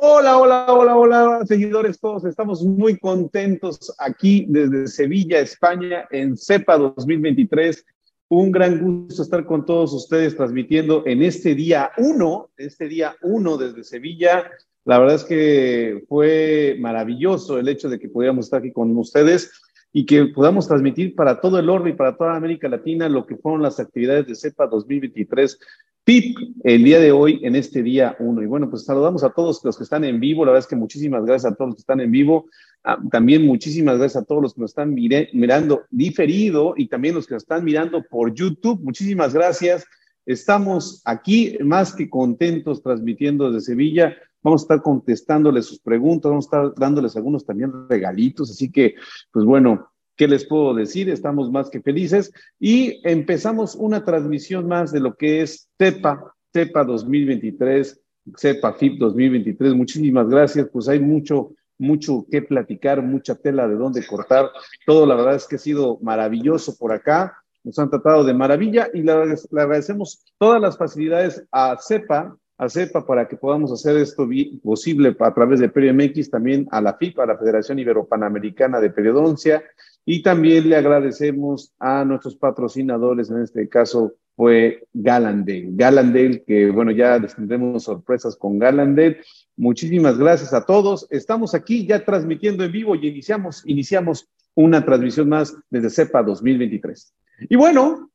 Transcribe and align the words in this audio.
Hola, 0.00 0.38
hola, 0.38 0.66
hola, 0.72 0.96
hola, 0.96 1.44
seguidores 1.44 2.00
todos. 2.00 2.24
Estamos 2.24 2.62
muy 2.62 2.98
contentos 2.98 3.94
aquí 3.98 4.46
desde 4.48 4.86
Sevilla, 4.86 5.40
España, 5.40 6.08
en 6.10 6.34
CEPA 6.34 6.78
2023. 6.78 7.84
Un 8.28 8.50
gran 8.52 8.80
gusto 8.80 9.22
estar 9.22 9.44
con 9.44 9.66
todos 9.66 9.92
ustedes 9.92 10.34
transmitiendo 10.34 11.02
en 11.04 11.22
este 11.22 11.54
día 11.54 11.90
uno, 11.98 12.48
este 12.56 12.88
día 12.88 13.16
uno 13.20 13.58
desde 13.58 13.84
Sevilla. 13.84 14.50
La 14.86 14.98
verdad 14.98 15.16
es 15.16 15.24
que 15.24 16.02
fue 16.08 16.78
maravilloso 16.80 17.58
el 17.58 17.68
hecho 17.68 17.90
de 17.90 17.98
que 17.98 18.08
pudiéramos 18.08 18.46
estar 18.46 18.60
aquí 18.60 18.72
con 18.72 18.96
ustedes 18.96 19.52
y 19.92 20.06
que 20.06 20.26
podamos 20.26 20.66
transmitir 20.66 21.14
para 21.14 21.40
todo 21.40 21.58
el 21.58 21.68
orbe 21.68 21.90
y 21.90 21.94
para 21.94 22.16
toda 22.16 22.36
América 22.36 22.68
Latina 22.68 23.08
lo 23.08 23.26
que 23.26 23.36
fueron 23.36 23.62
las 23.62 23.78
actividades 23.78 24.26
de 24.26 24.34
CEPA 24.34 24.66
2023 24.66 25.58
PIP 26.04 26.36
el 26.64 26.82
día 26.82 26.98
de 26.98 27.12
hoy 27.12 27.40
en 27.42 27.54
este 27.54 27.82
día 27.82 28.16
uno. 28.18 28.42
Y 28.42 28.46
bueno, 28.46 28.68
pues 28.68 28.84
saludamos 28.84 29.22
a 29.22 29.30
todos 29.30 29.60
los 29.62 29.76
que 29.76 29.84
están 29.84 30.04
en 30.04 30.18
vivo. 30.18 30.44
La 30.44 30.52
verdad 30.52 30.64
es 30.64 30.68
que 30.68 30.76
muchísimas 30.76 31.24
gracias 31.24 31.52
a 31.52 31.54
todos 31.54 31.70
los 31.70 31.76
que 31.76 31.82
están 31.82 32.00
en 32.00 32.10
vivo. 32.10 32.46
Ah, 32.82 32.98
también 33.10 33.46
muchísimas 33.46 33.98
gracias 33.98 34.22
a 34.22 34.26
todos 34.26 34.42
los 34.42 34.54
que 34.54 34.62
nos 34.62 34.72
están 34.72 34.94
mirando 34.94 35.82
diferido 35.90 36.74
y 36.76 36.88
también 36.88 37.14
los 37.14 37.26
que 37.26 37.34
nos 37.34 37.44
están 37.44 37.64
mirando 37.64 38.02
por 38.02 38.34
YouTube. 38.34 38.82
Muchísimas 38.82 39.32
gracias. 39.32 39.84
Estamos 40.26 41.02
aquí 41.04 41.56
más 41.60 41.94
que 41.94 42.10
contentos 42.10 42.82
transmitiendo 42.82 43.50
desde 43.50 43.66
Sevilla. 43.66 44.16
Vamos 44.42 44.62
a 44.62 44.64
estar 44.64 44.82
contestándoles 44.82 45.66
sus 45.66 45.78
preguntas, 45.78 46.30
vamos 46.30 46.46
a 46.46 46.48
estar 46.48 46.74
dándoles 46.76 47.16
algunos 47.16 47.44
también 47.44 47.72
regalitos. 47.88 48.50
Así 48.50 48.70
que, 48.70 48.94
pues 49.30 49.44
bueno, 49.44 49.92
¿Qué 50.16 50.28
les 50.28 50.46
puedo 50.46 50.74
decir? 50.74 51.08
Estamos 51.08 51.50
más 51.50 51.70
que 51.70 51.80
felices 51.80 52.32
y 52.60 53.00
empezamos 53.02 53.74
una 53.74 54.04
transmisión 54.04 54.68
más 54.68 54.92
de 54.92 55.00
lo 55.00 55.16
que 55.16 55.40
es 55.40 55.70
CEPA, 55.78 56.34
CEPA 56.52 56.84
2023, 56.84 58.00
CEPA 58.36 58.74
FIP 58.74 58.98
2023. 58.98 59.74
Muchísimas 59.74 60.28
gracias, 60.28 60.68
pues 60.70 60.86
hay 60.88 61.00
mucho, 61.00 61.54
mucho 61.78 62.26
que 62.30 62.42
platicar, 62.42 63.02
mucha 63.02 63.34
tela 63.36 63.66
de 63.66 63.74
dónde 63.74 64.06
cortar. 64.06 64.50
Todo 64.86 65.06
la 65.06 65.14
verdad 65.14 65.36
es 65.36 65.48
que 65.48 65.56
ha 65.56 65.58
sido 65.58 65.98
maravilloso 66.02 66.76
por 66.76 66.92
acá. 66.92 67.36
Nos 67.64 67.78
han 67.78 67.90
tratado 67.90 68.22
de 68.22 68.34
maravilla 68.34 68.90
y 68.92 69.02
le 69.02 69.12
agradecemos 69.12 70.22
todas 70.36 70.60
las 70.60 70.76
facilidades 70.76 71.44
a 71.50 71.78
CEPA, 71.80 72.36
a 72.62 72.68
CEPA 72.68 73.04
para 73.04 73.26
que 73.26 73.36
podamos 73.36 73.72
hacer 73.72 73.96
esto 73.96 74.28
posible 74.62 75.16
a 75.18 75.34
través 75.34 75.58
de 75.58 75.68
PeriMX, 75.68 76.30
también 76.30 76.68
a 76.70 76.80
la 76.80 76.94
FIP, 76.94 77.18
a 77.18 77.26
la 77.26 77.36
Federación 77.36 77.80
Ibero-Panamericana 77.80 78.80
de 78.80 78.90
Periodoncia, 78.90 79.64
y 80.06 80.22
también 80.22 80.68
le 80.68 80.76
agradecemos 80.76 81.74
a 81.80 82.04
nuestros 82.04 82.36
patrocinadores, 82.36 83.30
en 83.30 83.42
este 83.42 83.68
caso 83.68 84.14
fue 84.36 84.86
Galandale. 84.92 85.70
Galandale, 85.72 86.44
que 86.44 86.70
bueno, 86.70 86.92
ya 86.92 87.18
les 87.18 87.34
tendremos 87.34 87.82
sorpresas 87.82 88.36
con 88.36 88.60
Galandale. 88.60 89.18
Muchísimas 89.56 90.16
gracias 90.16 90.54
a 90.54 90.64
todos. 90.64 91.08
Estamos 91.10 91.56
aquí 91.56 91.84
ya 91.84 92.04
transmitiendo 92.04 92.64
en 92.64 92.70
vivo 92.70 92.94
y 92.94 93.08
iniciamos, 93.08 93.62
iniciamos 93.66 94.28
una 94.54 94.84
transmisión 94.84 95.28
más 95.28 95.56
desde 95.68 95.90
CEPA 95.90 96.22
2023. 96.22 97.12
Y 97.48 97.56
bueno, 97.56 98.11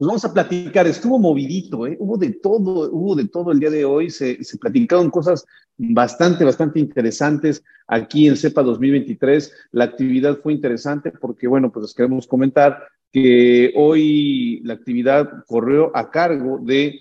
pues 0.00 0.06
vamos 0.06 0.24
a 0.24 0.32
platicar, 0.32 0.86
estuvo 0.86 1.18
movidito, 1.18 1.86
¿eh? 1.86 1.94
hubo 2.00 2.16
de 2.16 2.30
todo, 2.30 2.90
hubo 2.90 3.14
de 3.14 3.28
todo 3.28 3.52
el 3.52 3.60
día 3.60 3.68
de 3.68 3.84
hoy, 3.84 4.08
se, 4.08 4.42
se 4.42 4.56
platicaron 4.56 5.10
cosas 5.10 5.44
bastante, 5.76 6.42
bastante 6.42 6.80
interesantes 6.80 7.62
aquí 7.86 8.26
en 8.26 8.38
CEPA 8.38 8.62
2023. 8.62 9.52
La 9.72 9.84
actividad 9.84 10.38
fue 10.38 10.54
interesante 10.54 11.12
porque, 11.12 11.46
bueno, 11.46 11.70
pues 11.70 11.82
les 11.82 11.94
queremos 11.94 12.26
comentar 12.26 12.82
que 13.12 13.74
hoy 13.76 14.62
la 14.64 14.72
actividad 14.72 15.44
corrió 15.46 15.94
a 15.94 16.10
cargo 16.10 16.60
de 16.62 16.98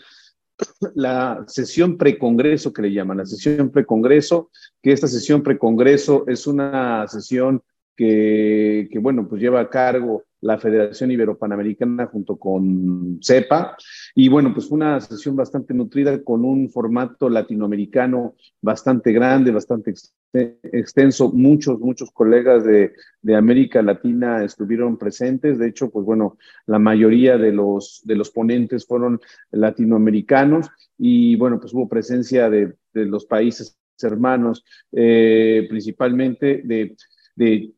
la 0.93 1.45
sesión 1.47 1.97
precongreso 1.97 2.73
que 2.73 2.81
le 2.81 2.91
llaman, 2.91 3.19
la 3.19 3.25
sesión 3.25 3.69
precongreso, 3.69 4.51
que 4.83 4.91
esta 4.91 5.07
sesión 5.07 5.41
precongreso 5.41 6.25
es 6.27 6.47
una 6.47 7.07
sesión 7.07 7.63
que, 7.99 8.87
que, 8.89 8.97
bueno, 8.97 9.27
pues 9.27 9.41
lleva 9.41 9.59
a 9.59 9.69
cargo 9.69 10.23
la 10.39 10.57
Federación 10.57 11.11
Ibero-Panamericana 11.11 12.07
junto 12.07 12.37
con 12.37 13.19
CEPA. 13.21 13.75
Y 14.15 14.29
bueno, 14.29 14.53
pues 14.53 14.69
fue 14.69 14.77
una 14.77 15.01
sesión 15.01 15.35
bastante 15.35 15.73
nutrida 15.73 16.23
con 16.23 16.45
un 16.45 16.69
formato 16.69 17.27
latinoamericano 17.27 18.35
bastante 18.61 19.11
grande, 19.11 19.51
bastante 19.51 19.93
extenso. 20.31 21.29
Muchos, 21.33 21.81
muchos 21.81 22.09
colegas 22.11 22.63
de, 22.63 22.93
de, 23.21 23.35
América 23.35 23.81
Latina 23.81 24.45
estuvieron 24.45 24.97
presentes. 24.97 25.59
De 25.59 25.67
hecho, 25.67 25.89
pues 25.89 26.05
bueno, 26.05 26.37
la 26.67 26.79
mayoría 26.79 27.37
de 27.37 27.51
los, 27.51 27.99
de 28.05 28.15
los 28.15 28.31
ponentes 28.31 28.87
fueron 28.87 29.19
latinoamericanos 29.51 30.69
y 30.97 31.35
bueno, 31.35 31.59
pues 31.59 31.73
hubo 31.73 31.89
presencia 31.89 32.49
de, 32.49 32.75
de 32.93 33.05
los 33.05 33.25
países 33.25 33.75
hermanos, 34.01 34.63
eh, 34.91 35.65
principalmente 35.69 36.61
de 36.63 36.95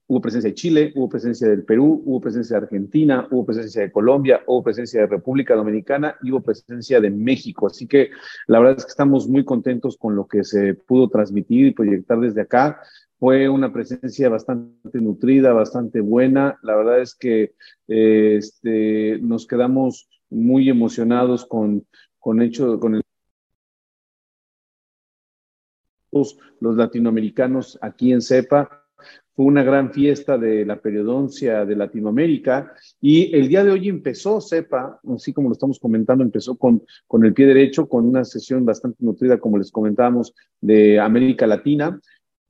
hubo 0.08 0.22
presencia 0.22 0.50
de 0.50 0.56
Chile, 0.56 0.92
hubo 0.96 1.08
presencia 1.08 1.48
del 1.48 1.64
Perú, 1.64 2.02
hubo 2.06 2.20
presencia 2.20 2.58
de 2.58 2.64
Argentina, 2.64 3.28
hubo 3.30 3.46
presencia 3.46 3.84
de 3.84 3.92
Colombia, 3.92 4.42
hubo 4.48 4.64
presencia 4.64 5.02
de 5.02 5.08
República 5.08 5.54
Dominicana 5.56 6.16
y 6.24 6.32
hubo 6.32 6.42
presencia 6.42 7.00
de 7.00 7.12
México. 7.12 7.68
Así 7.68 7.88
que 7.88 8.10
la 8.48 8.60
verdad 8.60 8.78
es 8.80 8.86
que 8.86 8.90
estamos 8.90 9.28
muy 9.28 9.46
contentos 9.46 9.98
con 9.98 10.16
lo 10.16 10.28
que 10.28 10.44
se 10.44 10.74
pudo 10.74 11.10
transmitir 11.10 11.68
y 11.68 11.72
proyectar 11.72 12.20
desde 12.20 12.42
acá. 12.42 12.82
Fue 13.20 13.50
una 13.50 13.72
presencia 13.72 14.30
bastante 14.30 15.00
nutrida, 15.00 15.54
bastante 15.54 16.02
buena. 16.02 16.58
La 16.64 16.76
verdad 16.76 17.00
es 17.00 17.14
que 17.14 17.54
eh, 17.88 18.38
este, 18.38 19.20
nos 19.22 19.46
quedamos 19.46 20.10
muy 20.32 20.70
emocionados 20.70 21.46
con, 21.46 21.86
con, 22.18 22.42
hecho, 22.42 22.80
con 22.80 22.96
el 22.96 23.02
los 26.12 26.76
latinoamericanos 26.76 27.80
aquí 27.82 28.12
en 28.12 28.22
CEPA 28.22 28.81
fue 29.36 29.46
una 29.46 29.64
gran 29.64 29.92
fiesta 29.92 30.38
de 30.38 30.66
la 30.66 30.82
periodoncia 30.82 31.66
de 31.66 31.76
Latinoamérica 31.76 32.74
y 33.00 33.36
el 33.36 33.48
día 33.48 33.64
de 33.64 33.72
hoy 33.72 33.90
empezó 33.90 34.42
CEPA, 34.42 35.00
así 35.16 35.34
como 35.34 35.50
lo 35.50 35.54
estamos 35.54 35.80
comentando, 35.80 36.24
empezó 36.24 36.56
con, 36.56 36.84
con 37.08 37.26
el 37.26 37.34
pie 37.34 37.46
derecho, 37.46 37.88
con 37.88 38.06
una 38.06 38.26
sesión 38.26 38.66
bastante 38.66 38.98
nutrida, 39.04 39.40
como 39.40 39.58
les 39.58 39.72
comentábamos, 39.72 40.34
de 40.60 41.00
América 41.00 41.48
Latina 41.48 42.00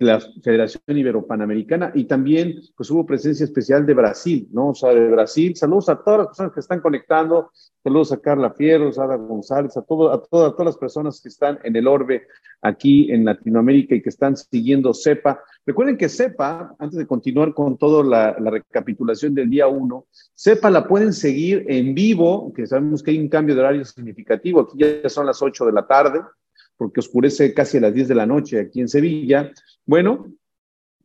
la 0.01 0.19
Federación 0.19 0.81
Ibero-Panamericana 0.87 1.91
y 1.93 2.05
también 2.05 2.59
pues 2.75 2.89
hubo 2.89 3.05
presencia 3.05 3.43
especial 3.43 3.85
de 3.85 3.93
Brasil, 3.93 4.49
¿no? 4.51 4.69
O 4.69 4.73
sea, 4.73 4.89
de 4.95 5.07
Brasil. 5.09 5.55
Saludos 5.55 5.89
a 5.89 6.03
todas 6.03 6.17
las 6.17 6.27
personas 6.29 6.53
que 6.53 6.59
están 6.59 6.81
conectando, 6.81 7.51
saludos 7.83 8.11
a 8.11 8.17
Carla 8.17 8.51
Fierros, 8.51 8.97
a 8.97 9.03
Ada 9.03 9.17
González, 9.17 9.77
a, 9.77 9.83
todo, 9.83 10.11
a, 10.11 10.19
todo, 10.23 10.47
a 10.47 10.51
todas 10.53 10.65
las 10.65 10.77
personas 10.77 11.21
que 11.21 11.29
están 11.29 11.59
en 11.63 11.75
el 11.75 11.87
orbe 11.87 12.25
aquí 12.63 13.11
en 13.11 13.25
Latinoamérica 13.25 13.93
y 13.93 14.01
que 14.01 14.09
están 14.09 14.35
siguiendo 14.35 14.91
CEPA. 14.95 15.39
Recuerden 15.67 15.97
que 15.97 16.09
CEPA, 16.09 16.75
antes 16.79 16.97
de 16.97 17.05
continuar 17.05 17.53
con 17.53 17.77
toda 17.77 18.03
la, 18.03 18.35
la 18.39 18.49
recapitulación 18.49 19.35
del 19.35 19.51
día 19.51 19.67
uno, 19.67 20.07
CEPA 20.35 20.71
la 20.71 20.87
pueden 20.87 21.13
seguir 21.13 21.63
en 21.67 21.93
vivo, 21.93 22.51
que 22.53 22.65
sabemos 22.65 23.03
que 23.03 23.11
hay 23.11 23.19
un 23.19 23.29
cambio 23.29 23.53
de 23.53 23.61
horario 23.61 23.85
significativo, 23.85 24.61
aquí 24.61 24.79
ya 24.79 25.07
son 25.09 25.27
las 25.27 25.43
8 25.43 25.63
de 25.67 25.71
la 25.71 25.85
tarde, 25.85 26.21
porque 26.81 26.99
oscurece 26.99 27.53
casi 27.53 27.77
a 27.77 27.81
las 27.81 27.93
10 27.93 28.07
de 28.07 28.15
la 28.15 28.25
noche 28.25 28.59
aquí 28.59 28.81
en 28.81 28.87
Sevilla. 28.87 29.51
Bueno, 29.85 30.33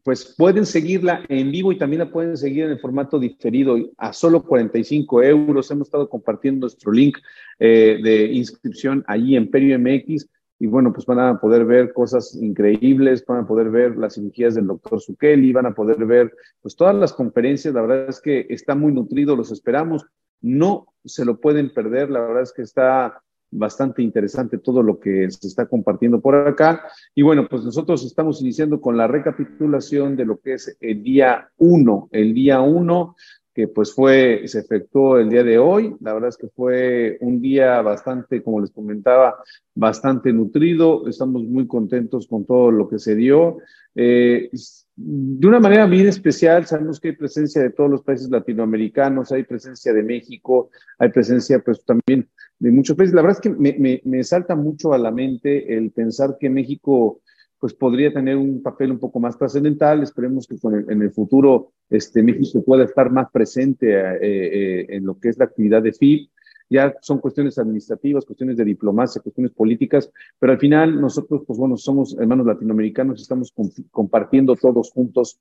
pues 0.02 0.34
pueden 0.38 0.64
seguirla 0.64 1.22
en 1.28 1.52
vivo 1.52 1.70
y 1.70 1.76
también 1.76 2.00
la 2.00 2.10
pueden 2.10 2.38
seguir 2.38 2.64
en 2.64 2.70
el 2.70 2.80
formato 2.80 3.18
diferido 3.18 3.76
a 3.98 4.14
solo 4.14 4.42
45 4.42 5.22
euros. 5.22 5.70
Hemos 5.70 5.88
estado 5.88 6.08
compartiendo 6.08 6.64
nuestro 6.64 6.92
link 6.92 7.18
eh, 7.58 7.98
de 8.02 8.24
inscripción 8.32 9.04
allí 9.06 9.36
en 9.36 9.50
Perio 9.50 9.78
MX 9.78 10.26
y 10.58 10.66
bueno, 10.66 10.94
pues 10.94 11.04
van 11.04 11.18
a 11.18 11.38
poder 11.38 11.66
ver 11.66 11.92
cosas 11.92 12.34
increíbles, 12.34 13.22
van 13.26 13.40
a 13.40 13.46
poder 13.46 13.68
ver 13.68 13.98
las 13.98 14.14
cirugías 14.14 14.54
del 14.54 14.68
doctor 14.68 15.02
Zucchelli, 15.02 15.52
van 15.52 15.66
a 15.66 15.74
poder 15.74 16.06
ver 16.06 16.32
pues 16.62 16.74
todas 16.74 16.94
las 16.94 17.12
conferencias. 17.12 17.74
La 17.74 17.82
verdad 17.82 18.08
es 18.08 18.22
que 18.22 18.46
está 18.48 18.74
muy 18.74 18.94
nutrido, 18.94 19.36
los 19.36 19.50
esperamos. 19.52 20.06
No 20.40 20.86
se 21.04 21.26
lo 21.26 21.38
pueden 21.38 21.68
perder, 21.74 22.08
la 22.08 22.20
verdad 22.20 22.44
es 22.44 22.54
que 22.54 22.62
está 22.62 23.22
bastante 23.56 24.02
interesante 24.02 24.58
todo 24.58 24.82
lo 24.82 24.98
que 25.00 25.30
se 25.30 25.46
está 25.48 25.66
compartiendo 25.66 26.20
por 26.20 26.34
acá. 26.34 26.84
Y 27.14 27.22
bueno, 27.22 27.48
pues 27.48 27.64
nosotros 27.64 28.04
estamos 28.04 28.40
iniciando 28.40 28.80
con 28.80 28.96
la 28.96 29.06
recapitulación 29.06 30.16
de 30.16 30.24
lo 30.24 30.38
que 30.38 30.54
es 30.54 30.76
el 30.80 31.02
día 31.02 31.48
uno, 31.58 32.08
el 32.12 32.34
día 32.34 32.60
uno 32.60 33.16
que 33.56 33.68
pues 33.68 33.94
fue, 33.94 34.42
se 34.44 34.60
efectuó 34.60 35.18
el 35.18 35.30
día 35.30 35.42
de 35.42 35.56
hoy. 35.56 35.96
La 36.00 36.12
verdad 36.12 36.28
es 36.28 36.36
que 36.36 36.48
fue 36.48 37.16
un 37.22 37.40
día 37.40 37.80
bastante, 37.80 38.42
como 38.42 38.60
les 38.60 38.70
comentaba, 38.70 39.36
bastante 39.74 40.30
nutrido. 40.30 41.08
Estamos 41.08 41.42
muy 41.44 41.66
contentos 41.66 42.26
con 42.26 42.44
todo 42.44 42.70
lo 42.70 42.86
que 42.86 42.98
se 42.98 43.14
dio. 43.14 43.56
Eh, 43.94 44.50
de 44.96 45.46
una 45.46 45.60
manera 45.60 45.86
bien 45.86 46.08
especial, 46.08 46.66
sabemos 46.66 46.98
que 46.98 47.08
hay 47.08 47.16
presencia 47.16 47.60
de 47.60 47.70
todos 47.70 47.90
los 47.90 48.02
países 48.02 48.30
latinoamericanos, 48.30 49.30
hay 49.30 49.44
presencia 49.44 49.92
de 49.92 50.02
México, 50.02 50.70
hay 50.98 51.10
presencia 51.10 51.58
pues 51.58 51.84
también 51.84 52.28
de 52.58 52.70
muchos 52.70 52.96
países. 52.96 53.14
La 53.14 53.20
verdad 53.20 53.38
es 53.38 53.42
que 53.42 53.50
me, 53.50 53.76
me, 53.78 54.00
me 54.04 54.24
salta 54.24 54.56
mucho 54.56 54.94
a 54.94 54.98
la 54.98 55.10
mente 55.10 55.76
el 55.76 55.90
pensar 55.90 56.38
que 56.40 56.48
México 56.48 57.20
pues 57.58 57.74
podría 57.74 58.12
tener 58.12 58.36
un 58.36 58.62
papel 58.62 58.92
un 58.92 58.98
poco 58.98 59.20
más 59.20 59.38
trascendental. 59.38 60.02
Esperemos 60.02 60.46
que 60.46 60.56
en 60.62 61.02
el 61.02 61.10
futuro 61.10 61.72
este, 61.88 62.22
México 62.22 62.62
pueda 62.64 62.84
estar 62.84 63.10
más 63.10 63.30
presente 63.30 63.92
eh, 63.92 64.18
eh, 64.22 64.86
en 64.90 65.04
lo 65.04 65.18
que 65.18 65.30
es 65.30 65.38
la 65.38 65.46
actividad 65.46 65.82
de 65.82 65.92
FIP. 65.92 66.30
Ya 66.68 66.94
son 67.00 67.18
cuestiones 67.18 67.58
administrativas, 67.58 68.24
cuestiones 68.24 68.56
de 68.56 68.64
diplomacia, 68.64 69.22
cuestiones 69.22 69.52
políticas, 69.52 70.10
pero 70.38 70.52
al 70.52 70.58
final 70.58 71.00
nosotros, 71.00 71.42
pues 71.46 71.58
bueno, 71.58 71.76
somos 71.76 72.16
hermanos 72.18 72.46
latinoamericanos, 72.46 73.20
estamos 73.20 73.52
compartiendo 73.90 74.56
todos 74.56 74.90
juntos 74.90 75.38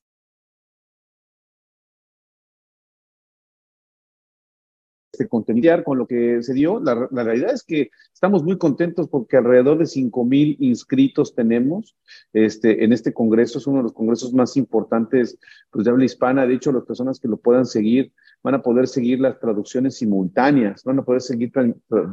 este 5.16 5.28
contenido 5.28 5.56
con 5.84 5.98
lo 5.98 6.06
que 6.06 6.44
se 6.44 6.54
dio. 6.54 6.80
La, 6.80 7.08
realidad 7.24 7.54
es 7.54 7.64
que 7.64 7.90
estamos 8.14 8.44
muy 8.44 8.58
contentos 8.58 9.08
porque 9.08 9.38
alrededor 9.38 9.78
de 9.78 9.86
5 9.86 10.26
mil 10.26 10.58
inscritos 10.60 11.34
tenemos 11.34 11.96
este, 12.34 12.84
en 12.84 12.94
este 12.94 13.14
congreso. 13.14 13.58
Es 13.58 13.68
uno 13.68 13.78
de 13.78 13.84
los 13.84 13.94
congresos 13.94 14.34
más 14.34 14.58
importantes 14.58 15.38
pues, 15.72 15.86
de 15.86 15.92
habla 15.92 16.06
hispana. 16.06 16.46
De 16.46 16.56
hecho, 16.56 16.72
las 16.72 16.84
personas 16.84 17.20
que 17.20 17.28
lo 17.28 17.38
puedan 17.38 17.66
seguir 17.66 18.12
van 18.44 18.56
a 18.56 18.62
poder 18.62 18.88
seguir 18.88 19.20
las 19.20 19.40
traducciones 19.40 19.98
simultáneas, 19.98 20.84
van 20.84 21.00
a 21.00 21.04
poder 21.04 21.22
seguir 21.22 21.52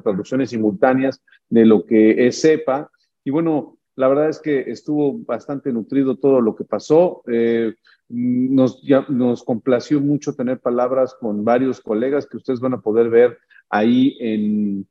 traducciones 0.02 0.50
simultáneas 0.50 1.20
de 1.50 1.66
lo 1.66 1.84
que 1.84 2.26
es 2.26 2.40
CEPA. 2.40 2.90
Y 3.24 3.30
bueno, 3.30 3.78
la 3.96 4.08
verdad 4.08 4.28
es 4.28 4.38
que 4.38 4.70
estuvo 4.70 5.18
bastante 5.18 5.72
nutrido 5.72 6.16
todo 6.16 6.40
lo 6.40 6.54
que 6.54 6.64
pasó. 6.64 7.22
Eh, 7.26 7.74
nos, 8.08 8.82
ya, 8.82 9.06
complació 9.44 10.00
mucho 10.00 10.34
tener 10.34 10.60
palabras 10.60 11.14
con 11.18 11.44
varios 11.44 11.80
colegas 11.80 12.26
que 12.26 12.36
ustedes 12.36 12.60
van 12.60 12.74
a 12.74 12.80
poder 12.80 13.08
ver 13.08 13.38
ahí 13.70 14.16
en, 14.20 14.86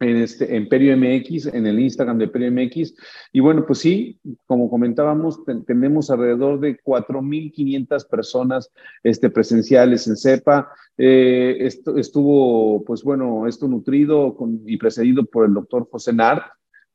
en, 0.00 0.16
este, 0.16 0.56
en 0.56 0.68
Perio 0.68 0.96
MX, 0.96 1.46
en 1.46 1.66
el 1.66 1.80
Instagram 1.80 2.18
de 2.18 2.28
Perio 2.28 2.50
MX. 2.52 2.94
Y 3.32 3.40
bueno, 3.40 3.64
pues 3.66 3.78
sí, 3.78 4.18
como 4.46 4.68
comentábamos, 4.68 5.40
tenemos 5.66 6.10
alrededor 6.10 6.60
de 6.60 6.78
4.500 6.82 8.08
personas 8.08 8.70
este, 9.02 9.30
presenciales 9.30 10.06
en 10.06 10.16
CEPA. 10.16 10.70
Eh, 10.98 11.56
esto, 11.60 11.96
estuvo, 11.96 12.84
pues 12.84 13.02
bueno, 13.02 13.46
esto 13.46 13.68
nutrido 13.68 14.36
y 14.66 14.76
precedido 14.76 15.24
por 15.24 15.46
el 15.46 15.54
doctor 15.54 15.88
José 15.90 16.12
Nart, 16.12 16.44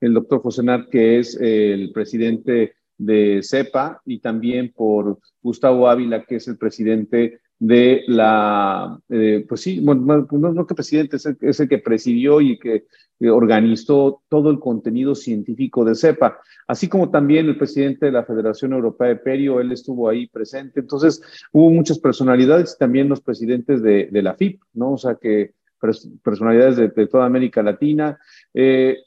el 0.02 0.14
doctor 0.14 0.42
José 0.42 0.64
que 0.92 1.20
es 1.20 1.38
el 1.40 1.92
presidente 1.92 2.76
de 2.98 3.42
CEPA 3.44 4.02
y 4.06 4.20
también 4.20 4.72
por 4.74 5.20
Gustavo 5.42 5.90
Ávila, 5.90 6.26
que 6.26 6.38
es 6.38 6.48
el 6.48 6.58
presidente 6.58 7.40
de 7.58 8.04
la, 8.08 9.00
eh, 9.10 9.46
pues 9.48 9.62
sí, 9.62 9.80
bueno, 9.80 10.28
no, 10.32 10.54
no 10.54 10.68
que 10.68 10.76
presidente, 10.76 11.16
es 11.16 11.26
el, 11.26 11.38
es 11.42 11.60
el, 11.60 11.70
que 11.70 11.78
presidió 11.78 12.42
y 12.42 12.60
que 12.60 12.86
organizó 13.30 14.24
todo 14.28 14.52
el 14.52 14.60
contenido 14.60 15.16
científico 15.16 15.86
de 15.86 15.96
CEPA, 15.96 16.38
así 16.68 16.90
como 16.90 17.10
también 17.10 17.46
el 17.46 17.58
presidente 17.58 18.08
de 18.08 18.12
la 18.12 18.26
Federación 18.26 18.74
Europea 18.74 19.08
de 19.08 19.16
Perio, 19.16 19.62
él 19.62 19.72
estuvo 19.72 20.10
ahí 20.10 20.28
presente. 20.28 20.82
Entonces, 20.82 21.22
hubo 21.54 21.70
muchas 21.70 21.98
personalidades 22.00 22.78
también 22.78 23.08
los 23.08 23.22
presidentes 23.22 23.82
de, 23.82 24.10
de, 24.12 24.22
la 24.22 24.36
FIP, 24.36 24.62
¿no? 24.74 24.94
O 24.94 24.98
sea, 24.98 25.16
que 25.16 25.54
personalidades 26.24 26.76
de, 26.76 26.90
de 26.90 27.08
toda 27.08 27.26
América 27.26 27.64
Latina. 27.64 28.20
Eh, 28.54 28.98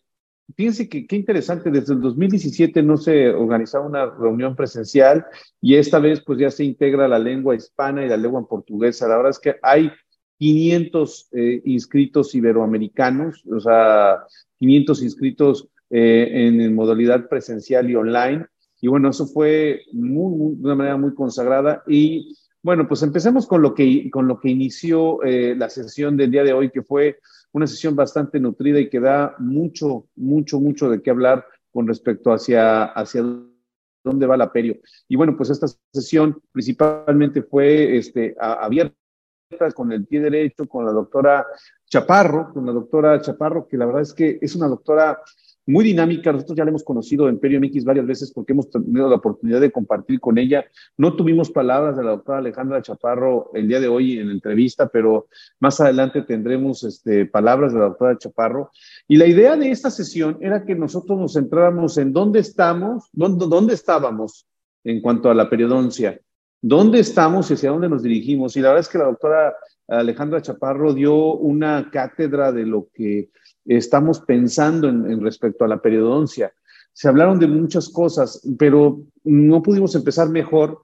Fíjense 0.57 0.89
que 0.89 1.07
qué 1.07 1.17
interesante, 1.17 1.71
desde 1.71 1.95
el 1.95 2.01
2017 2.01 2.83
no 2.83 2.97
se 2.97 3.29
organizaba 3.29 3.87
una 3.87 4.07
reunión 4.07 4.57
presencial 4.57 5.27
y 5.61 5.75
esta 5.75 5.99
vez 5.99 6.23
pues 6.25 6.39
ya 6.39 6.51
se 6.51 6.65
integra 6.65 7.07
la 7.07 7.19
lengua 7.19 7.55
hispana 7.55 8.05
y 8.05 8.09
la 8.09 8.17
lengua 8.17 8.47
portuguesa. 8.49 9.07
La 9.09 9.17
verdad 9.17 9.31
es 9.31 9.39
que 9.39 9.57
hay 9.63 9.91
500 10.39 11.29
eh, 11.33 11.63
inscritos 11.65 12.35
iberoamericanos, 12.35 13.45
o 13.47 13.61
sea, 13.61 14.25
500 14.59 15.03
inscritos 15.03 15.69
eh, 15.91 16.29
en, 16.33 16.75
modalidad 16.75 17.29
presencial 17.29 17.91
y 17.91 17.97
online. 17.97 18.47
Y 18.81 18.89
bueno, 18.89 19.11
eso 19.11 19.27
fue 19.27 19.83
muy, 19.93 20.37
muy, 20.37 20.57
de 20.57 20.65
una 20.65 20.75
manera 20.77 20.97
muy 20.97 21.15
consagrada. 21.15 21.83
Y 21.87 22.37
bueno, 22.69 22.87
pues 22.87 23.03
empecemos 23.03 23.47
con 23.47 23.63
lo 23.63 23.75
que, 23.75 24.11
con 24.11 24.29
lo 24.29 24.39
que 24.39 24.51
inició 24.51 25.25
eh, 25.25 25.55
la 25.57 25.71
sesión 25.71 26.19
del 26.19 26.31
día 26.31 26.45
de 26.45 26.53
hoy, 26.53 26.69
que 26.69 26.83
fue 26.83 27.19
una 27.53 27.67
sesión 27.67 27.97
bastante 27.97 28.39
nutrida 28.39 28.79
y 28.79 28.91
que 28.91 29.01
da 29.01 29.35
mucho, 29.39 30.07
mucho, 30.17 30.61
mucho 30.61 30.91
de 30.91 31.01
qué 31.01 31.09
hablar 31.09 31.47
con 31.73 31.87
respecto 31.87 32.31
hacia, 32.31 32.85
hacia 32.85 33.23
dónde 34.05 34.27
va 34.27 34.37
la 34.37 34.53
perio. 34.53 34.77
Y 35.09 35.17
bueno, 35.17 35.35
pues 35.35 35.49
esta 35.49 35.67
sesión 35.95 36.43
principalmente 36.53 37.41
fue 37.41 37.97
este, 37.97 38.37
abierta 38.39 38.93
con 39.75 39.91
el 39.91 40.05
pie 40.07 40.21
derecho, 40.21 40.69
con 40.69 40.85
la 40.85 40.93
doctora 40.93 41.47
Chaparro, 41.87 42.53
con 42.53 42.67
la 42.67 42.73
doctora 42.73 43.19
Chaparro, 43.23 43.67
que 43.67 43.79
la 43.79 43.87
verdad 43.87 44.03
es 44.03 44.13
que 44.13 44.39
es 44.43 44.55
una 44.55 44.69
doctora 44.69 45.23
muy 45.69 45.85
dinámica. 45.85 46.33
Nosotros 46.33 46.57
ya 46.57 46.65
la 46.65 46.71
hemos 46.71 46.83
conocido 46.83 47.29
en 47.29 47.39
Perio 47.39 47.61
MX 47.61 47.85
varias 47.85 48.07
veces 48.07 48.33
porque 48.33 48.55
hemos 48.55 48.71
tenido 48.71 49.09
la 49.09 49.17
oportunidad 49.17 49.61
de 49.61 49.71
compartir 49.71 50.19
con 50.19 50.39
ella. 50.39 50.65
No 50.97 51.15
tuvimos 51.15 51.51
palabras 51.51 51.97
de 51.97 52.05
la 52.05 52.13
doctora 52.13 52.39
Alejandra 52.39 52.81
Chaparro 52.81 53.51
el 53.53 53.69
día 53.69 53.79
de 53.79 53.87
hoy 53.87 54.19
en 54.19 54.31
entrevista, 54.31 54.89
pero 54.89 55.29
más 55.61 55.79
adelante 55.81 56.23
tendremos 56.23 56.85
este, 56.85 57.27
palabras 57.27 57.75
de 57.75 57.81
la 57.81 57.85
doctora 57.87 58.17
Chaparro. 58.17 58.71
Y 59.07 59.19
la 59.19 59.27
idea 59.27 59.57
de 59.57 59.71
esta 59.71 59.91
sesión 59.91 60.39
era 60.41 60.65
que 60.65 60.75
nosotros 60.75 61.19
nos 61.19 61.35
centráramos 61.35 61.99
en 61.99 62.15
dónde 62.15 62.41
estamos, 62.41 63.11
dónde, 63.13 63.47
dónde 63.47 63.75
estábamos 63.75 64.47
en 64.85 65.03
cuanto 65.03 65.31
a 65.31 65.35
la 65.35 65.51
periodoncia, 65.51 66.19
dónde 66.63 67.01
estamos 67.01 67.51
y 67.51 67.55
hacia 67.55 67.71
dónde 67.71 67.91
nos 67.91 68.03
dirigimos. 68.03 68.57
Y 68.57 68.63
la 68.63 68.69
verdad 68.69 68.81
es 68.81 68.89
que 68.89 68.99
la 68.99 69.05
doctora 69.05 69.55
Alejandra 69.89 70.43
Chaparro 70.43 70.93
dio 70.93 71.35
una 71.35 71.91
cátedra 71.91 72.53
de 72.53 72.67
lo 72.67 72.89
que 72.95 73.31
estamos 73.65 74.21
pensando 74.21 74.89
en, 74.89 75.23
respecto 75.23 75.65
a 75.65 75.69
la 75.69 75.81
periodoncia. 75.81 76.53
Se 76.93 77.09
hablaron 77.09 77.39
de 77.39 77.47
muchas 77.47 77.89
cosas, 77.89 78.43
pero 78.59 79.01
no 79.25 79.63
pudimos 79.63 79.95
empezar 79.95 80.29
mejor 80.31 80.83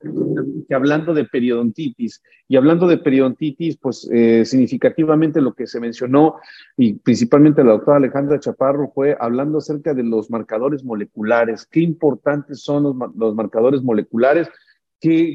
que 0.68 0.74
hablando 0.74 1.12
de 1.12 1.24
periodontitis. 1.24 2.22
Y 2.46 2.56
hablando 2.56 2.86
de 2.86 2.98
periodontitis, 2.98 3.78
pues 3.78 4.08
eh, 4.12 4.44
significativamente 4.44 5.40
lo 5.40 5.54
que 5.54 5.66
se 5.66 5.80
mencionó, 5.80 6.36
y 6.76 6.94
principalmente 6.94 7.64
la 7.64 7.72
doctora 7.72 7.96
Alejandra 7.96 8.38
Chaparro, 8.38 8.92
fue 8.94 9.16
hablando 9.18 9.58
acerca 9.58 9.92
de 9.92 10.04
los 10.04 10.30
marcadores 10.30 10.84
moleculares. 10.84 11.66
Qué 11.66 11.80
importantes 11.80 12.62
son 12.62 12.96
los 13.16 13.34
marcadores 13.34 13.82
moleculares, 13.82 14.48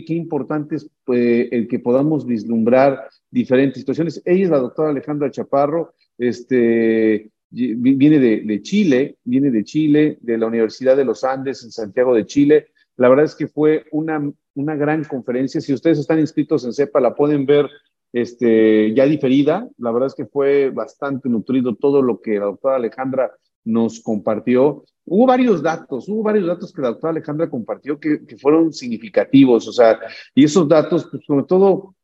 qué, 0.05 0.13
importante 0.13 0.75
es 0.75 0.89
eh, 1.07 1.49
el 1.51 1.67
que 1.67 1.79
podamos 1.79 2.25
vislumbrar 2.25 3.07
diferentes 3.29 3.79
situaciones. 3.79 4.21
Ella 4.25 4.45
es 4.45 4.49
la 4.49 4.59
doctora 4.59 4.89
Alejandra 4.89 5.29
Chaparro, 5.29 5.93
este, 6.17 7.29
viene 7.51 8.19
de, 8.19 8.41
de, 8.41 8.61
Chile, 8.61 9.17
viene 9.23 9.51
de 9.51 9.63
Chile, 9.63 10.17
de 10.21 10.37
la 10.37 10.47
Universidad 10.47 10.97
de 10.97 11.05
los 11.05 11.23
Andes 11.23 11.63
en 11.63 11.71
Santiago 11.71 12.15
de 12.15 12.25
Chile. 12.25 12.67
La 12.97 13.09
verdad 13.09 13.25
es 13.25 13.35
que 13.35 13.47
fue 13.47 13.85
una, 13.91 14.31
una 14.55 14.75
gran 14.75 15.03
conferencia. 15.03 15.61
Si 15.61 15.73
ustedes 15.73 15.99
están 15.99 16.19
inscritos 16.19 16.65
en 16.65 16.73
CEPA, 16.73 16.99
la 16.99 17.15
pueden 17.15 17.45
ver 17.45 17.69
este, 18.11 18.93
ya 18.93 19.05
diferida. 19.05 19.69
La 19.77 19.91
verdad 19.91 20.07
es 20.07 20.15
que 20.15 20.25
fue 20.25 20.71
bastante 20.71 21.29
nutrido 21.29 21.75
todo 21.75 22.01
lo 22.01 22.21
que 22.21 22.39
la 22.39 22.45
doctora 22.45 22.77
Alejandra 22.77 23.31
nos 23.63 23.99
compartió. 24.01 24.83
Hubo 25.05 25.25
varios 25.25 25.61
datos, 25.63 26.07
hubo 26.07 26.23
varios 26.23 26.47
datos 26.47 26.71
que 26.71 26.81
la 26.81 26.89
doctora 26.89 27.11
Alejandra 27.11 27.49
compartió 27.49 27.99
que, 27.99 28.25
que 28.25 28.37
fueron 28.37 28.71
significativos, 28.71 29.67
o 29.67 29.71
sea, 29.71 29.99
y 30.35 30.43
esos 30.43 30.67
datos, 30.67 31.07
pues, 31.09 31.23
sobre 31.25 31.45
todo, 31.45 31.95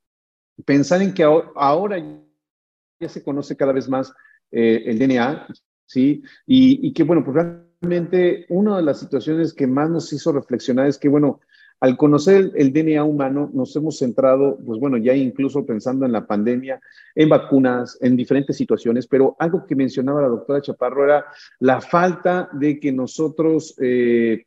pensar 0.66 1.02
en 1.02 1.14
que 1.14 1.24
ahora 1.24 1.98
ya 3.00 3.10
se 3.10 3.24
conoce 3.24 3.56
cada 3.56 3.74
vez 3.74 3.90
más 3.90 4.14
eh, 4.52 4.84
el 4.86 4.98
DNA, 4.98 5.48
¿sí? 5.86 6.24
Y, 6.48 6.88
y, 6.88 6.94
que, 6.94 7.04
bueno, 7.04 7.24
pues 7.24 7.36
realmente 7.36 8.46
una 8.50 8.78
de 8.78 8.84
las 8.84 9.00
situaciones 9.00 9.54
que 9.54 9.68
más 9.68 9.90
nos 9.90 10.12
hizo 10.14 10.32
reflexionar 10.32 10.88
es 10.88 10.98
que, 10.98 11.10
bueno, 11.10 11.42
al 11.79 11.98
conocer 11.98 12.51
el, 12.55 12.72
DNA 12.72 13.03
humano, 13.03 13.50
nos 13.53 13.75
hemos 13.75 14.00
centrado, 14.00 14.58
pues 14.65 14.79
bueno, 14.79 14.98
ya 14.98 15.13
incluso 15.13 15.65
pensando 15.65 16.05
en 16.05 16.12
la 16.12 16.25
pandemia, 16.25 16.79
en 17.13 17.29
vacunas, 17.29 17.98
en 18.01 18.15
diferentes 18.15 18.55
situaciones, 18.55 19.08
pero 19.08 19.36
algo 19.39 19.65
que 19.65 19.75
mencionaba 19.75 20.22
la 20.22 20.29
doctora 20.29 20.62
Chaparro 20.62 21.03
era 21.03 21.25
la 21.60 21.82
falta 21.82 22.50
de 22.53 22.79
que 22.79 22.91
nosotros, 22.91 23.75
eh, 23.82 24.46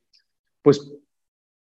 pues, 0.63 0.93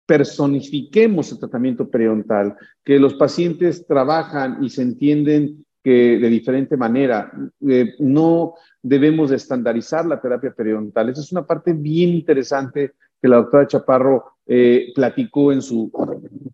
personifiquemos 0.05 1.31
el 1.31 1.39
tratamiento 1.39 1.89
periodontal, 1.89 2.57
que 2.83 2.99
los 2.99 3.13
pacientes 3.13 3.85
trabajan 3.87 4.61
y 4.61 4.69
se 4.69 4.81
entienden 4.81 5.65
que 5.83 6.19
de 6.19 6.29
diferente 6.29 6.77
manera. 6.77 7.31
Eh, 7.67 7.95
no 7.99 8.55
debemos 8.81 9.31
estandarizar 9.31 10.05
la 10.05 10.19
terapia 10.19 10.53
periodontal. 10.53 11.09
Esa 11.09 11.21
es 11.21 11.31
una 11.31 11.45
parte 11.45 11.73
bien 11.73 12.09
interesante 12.09 12.93
que 13.21 13.27
la 13.27 13.37
doctora 13.37 13.67
Chaparro 13.67 14.25
eh, 14.47 14.91
platicó 14.95 15.51
en 15.51 15.61
su, 15.61 15.91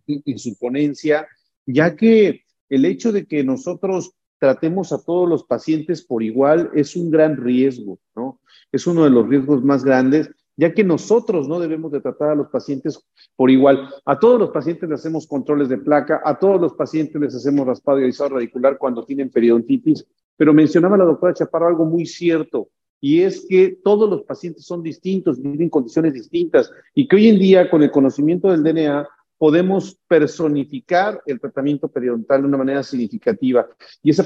en 0.06 0.38
su 0.38 0.58
ponencia, 0.58 1.26
ya 1.66 1.96
que 1.96 2.42
el 2.68 2.84
hecho 2.84 3.12
de 3.12 3.26
que 3.26 3.42
nosotros 3.42 4.12
tratemos 4.38 4.92
a 4.92 5.02
todos 5.02 5.28
los 5.28 5.44
pacientes 5.44 6.02
por 6.02 6.22
igual 6.22 6.70
es 6.74 6.94
un 6.96 7.10
gran 7.10 7.36
riesgo, 7.36 7.98
¿no? 8.14 8.40
Es 8.70 8.86
uno 8.86 9.04
de 9.04 9.10
los 9.10 9.28
riesgos 9.28 9.64
más 9.64 9.84
grandes, 9.84 10.30
ya 10.56 10.74
que 10.74 10.84
nosotros 10.84 11.48
no 11.48 11.58
debemos 11.60 11.92
de 11.92 12.00
tratar 12.00 12.30
a 12.30 12.34
los 12.34 12.48
pacientes 12.48 13.00
por 13.36 13.50
igual. 13.50 13.88
A 14.04 14.18
todos 14.18 14.38
los 14.38 14.50
pacientes 14.50 14.88
les 14.88 15.00
hacemos 15.00 15.26
controles 15.26 15.68
de 15.68 15.78
placa, 15.78 16.20
a 16.24 16.38
todos 16.38 16.60
los 16.60 16.74
pacientes 16.74 17.20
les 17.20 17.34
hacemos 17.34 17.66
raspado 17.66 18.00
y 18.00 18.10
radicular 18.10 18.76
cuando 18.76 19.04
tienen 19.04 19.30
periodontitis, 19.30 20.06
pero 20.36 20.52
mencionaba 20.52 20.96
la 20.96 21.04
doctora 21.04 21.34
Chaparro 21.34 21.68
algo 21.68 21.84
muy 21.84 22.06
cierto, 22.06 22.68
y 23.00 23.22
es 23.22 23.46
que 23.48 23.78
todos 23.82 24.08
los 24.08 24.22
pacientes 24.22 24.64
son 24.64 24.82
distintos, 24.82 25.40
viven 25.40 25.70
condiciones 25.70 26.14
distintas, 26.14 26.70
y 26.94 27.06
que 27.06 27.16
hoy 27.16 27.28
en 27.28 27.38
día 27.38 27.70
con 27.70 27.82
el 27.82 27.90
conocimiento 27.90 28.50
del 28.50 28.62
DNA 28.62 29.06
podemos 29.38 29.96
personificar 30.08 31.22
el 31.24 31.40
tratamiento 31.40 31.88
periodontal 31.88 32.42
de 32.42 32.48
una 32.48 32.58
manera 32.58 32.82
significativa. 32.82 33.68
Y 34.02 34.10
esa 34.10 34.24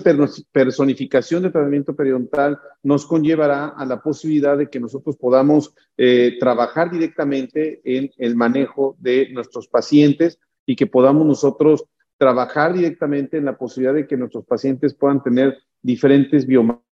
personificación 0.50 1.42
del 1.42 1.52
tratamiento 1.52 1.94
periodontal 1.94 2.58
nos 2.82 3.06
conllevará 3.06 3.68
a 3.68 3.84
la 3.84 4.00
posibilidad 4.00 4.56
de 4.56 4.70
que 4.70 4.80
nosotros 4.80 5.16
podamos 5.16 5.74
eh, 5.98 6.38
trabajar 6.40 6.90
directamente 6.90 7.82
en 7.84 8.10
el 8.16 8.34
manejo 8.36 8.96
de 8.98 9.28
nuestros 9.32 9.68
pacientes 9.68 10.40
y 10.64 10.76
que 10.76 10.86
podamos 10.86 11.26
nosotros 11.26 11.84
trabajar 12.16 12.72
directamente 12.72 13.36
en 13.36 13.44
la 13.44 13.58
posibilidad 13.58 13.94
de 13.94 14.06
que 14.06 14.16
nuestros 14.16 14.46
pacientes 14.46 14.94
puedan 14.94 15.22
tener 15.22 15.58
diferentes 15.82 16.46
biomarcadores 16.46 16.91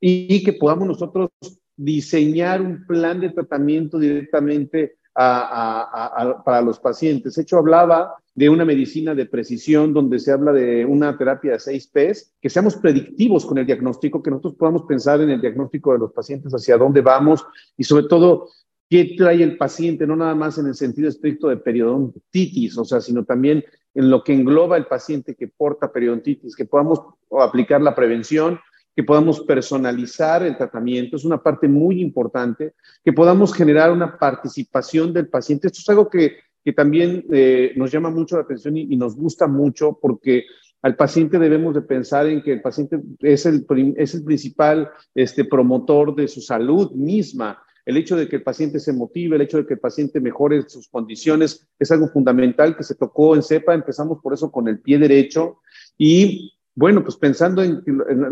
y 0.00 0.44
que 0.44 0.52
podamos 0.52 0.88
nosotros 0.88 1.30
diseñar 1.76 2.60
un 2.60 2.86
plan 2.86 3.20
de 3.20 3.30
tratamiento 3.30 3.98
directamente 3.98 4.96
para 5.14 6.60
los 6.62 6.78
pacientes. 6.78 7.34
De 7.34 7.42
hecho, 7.42 7.58
hablaba 7.58 8.14
de 8.34 8.50
una 8.50 8.66
medicina 8.66 9.14
de 9.14 9.24
precisión 9.24 9.94
donde 9.94 10.18
se 10.18 10.30
habla 10.30 10.52
de 10.52 10.84
una 10.84 11.16
terapia 11.16 11.52
de 11.52 11.58
seis 11.58 11.86
P's, 11.86 12.34
que 12.40 12.50
seamos 12.50 12.76
predictivos 12.76 13.46
con 13.46 13.56
el 13.56 13.64
diagnóstico, 13.64 14.22
que 14.22 14.30
nosotros 14.30 14.56
podamos 14.58 14.82
pensar 14.82 15.22
en 15.22 15.30
el 15.30 15.40
diagnóstico 15.40 15.92
de 15.94 16.00
los 16.00 16.12
pacientes, 16.12 16.52
hacia 16.52 16.76
dónde 16.76 17.00
vamos 17.00 17.46
y 17.78 17.84
sobre 17.84 18.08
todo 18.08 18.48
qué 18.90 19.14
trae 19.16 19.42
el 19.42 19.56
paciente, 19.56 20.06
no 20.06 20.16
nada 20.16 20.34
más 20.34 20.58
en 20.58 20.66
el 20.66 20.74
sentido 20.74 21.08
estricto 21.08 21.48
de 21.48 21.56
periodontitis, 21.56 22.76
o 22.76 22.84
sea, 22.84 23.00
sino 23.00 23.24
también 23.24 23.64
en 23.94 24.10
lo 24.10 24.22
que 24.22 24.34
engloba 24.34 24.76
el 24.76 24.84
paciente 24.84 25.34
que 25.34 25.48
porta 25.48 25.90
periodontitis, 25.90 26.54
que 26.54 26.66
podamos 26.66 27.00
aplicar 27.40 27.80
la 27.80 27.94
prevención 27.94 28.60
que 28.96 29.04
podamos 29.04 29.40
personalizar 29.42 30.42
el 30.42 30.56
tratamiento, 30.56 31.16
es 31.16 31.24
una 31.26 31.42
parte 31.42 31.68
muy 31.68 32.00
importante, 32.00 32.72
que 33.04 33.12
podamos 33.12 33.52
generar 33.52 33.92
una 33.92 34.18
participación 34.18 35.12
del 35.12 35.28
paciente. 35.28 35.66
Esto 35.66 35.80
es 35.80 35.88
algo 35.90 36.08
que, 36.08 36.38
que 36.64 36.72
también 36.72 37.22
eh, 37.30 37.74
nos 37.76 37.92
llama 37.92 38.08
mucho 38.08 38.36
la 38.36 38.42
atención 38.42 38.74
y, 38.78 38.96
nos 38.96 39.14
gusta 39.14 39.46
mucho 39.46 39.98
porque 40.00 40.46
al 40.80 40.96
paciente 40.96 41.38
debemos 41.38 41.74
de 41.74 41.82
pensar 41.82 42.26
en 42.26 42.42
que 42.42 42.54
el 42.54 42.62
paciente 42.62 42.98
es 43.20 43.44
el, 43.44 43.66
es 43.98 44.14
el 44.14 44.24
principal 44.24 44.90
este, 45.14 45.44
promotor 45.44 46.14
de 46.14 46.26
su 46.26 46.40
salud 46.40 46.92
misma. 46.92 47.62
El 47.84 47.98
hecho 47.98 48.16
de 48.16 48.28
que 48.28 48.36
el 48.36 48.42
paciente 48.42 48.80
se 48.80 48.94
motive, 48.94 49.36
el 49.36 49.42
hecho 49.42 49.58
de 49.58 49.66
que 49.66 49.74
el 49.74 49.80
paciente 49.80 50.20
mejore 50.20 50.62
sus 50.70 50.88
condiciones, 50.88 51.68
es 51.78 51.90
algo 51.90 52.08
fundamental 52.08 52.74
que 52.74 52.82
se 52.82 52.94
tocó 52.94 53.36
en 53.36 53.42
CEPA. 53.42 53.74
Empezamos 53.74 54.20
por 54.22 54.32
eso 54.32 54.50
con 54.50 54.66
el 54.68 54.80
pie 54.80 54.98
derecho 54.98 55.60
y 55.98 56.55
bueno, 56.78 57.02
pues 57.02 57.16
pensando 57.16 57.62
en, 57.62 57.82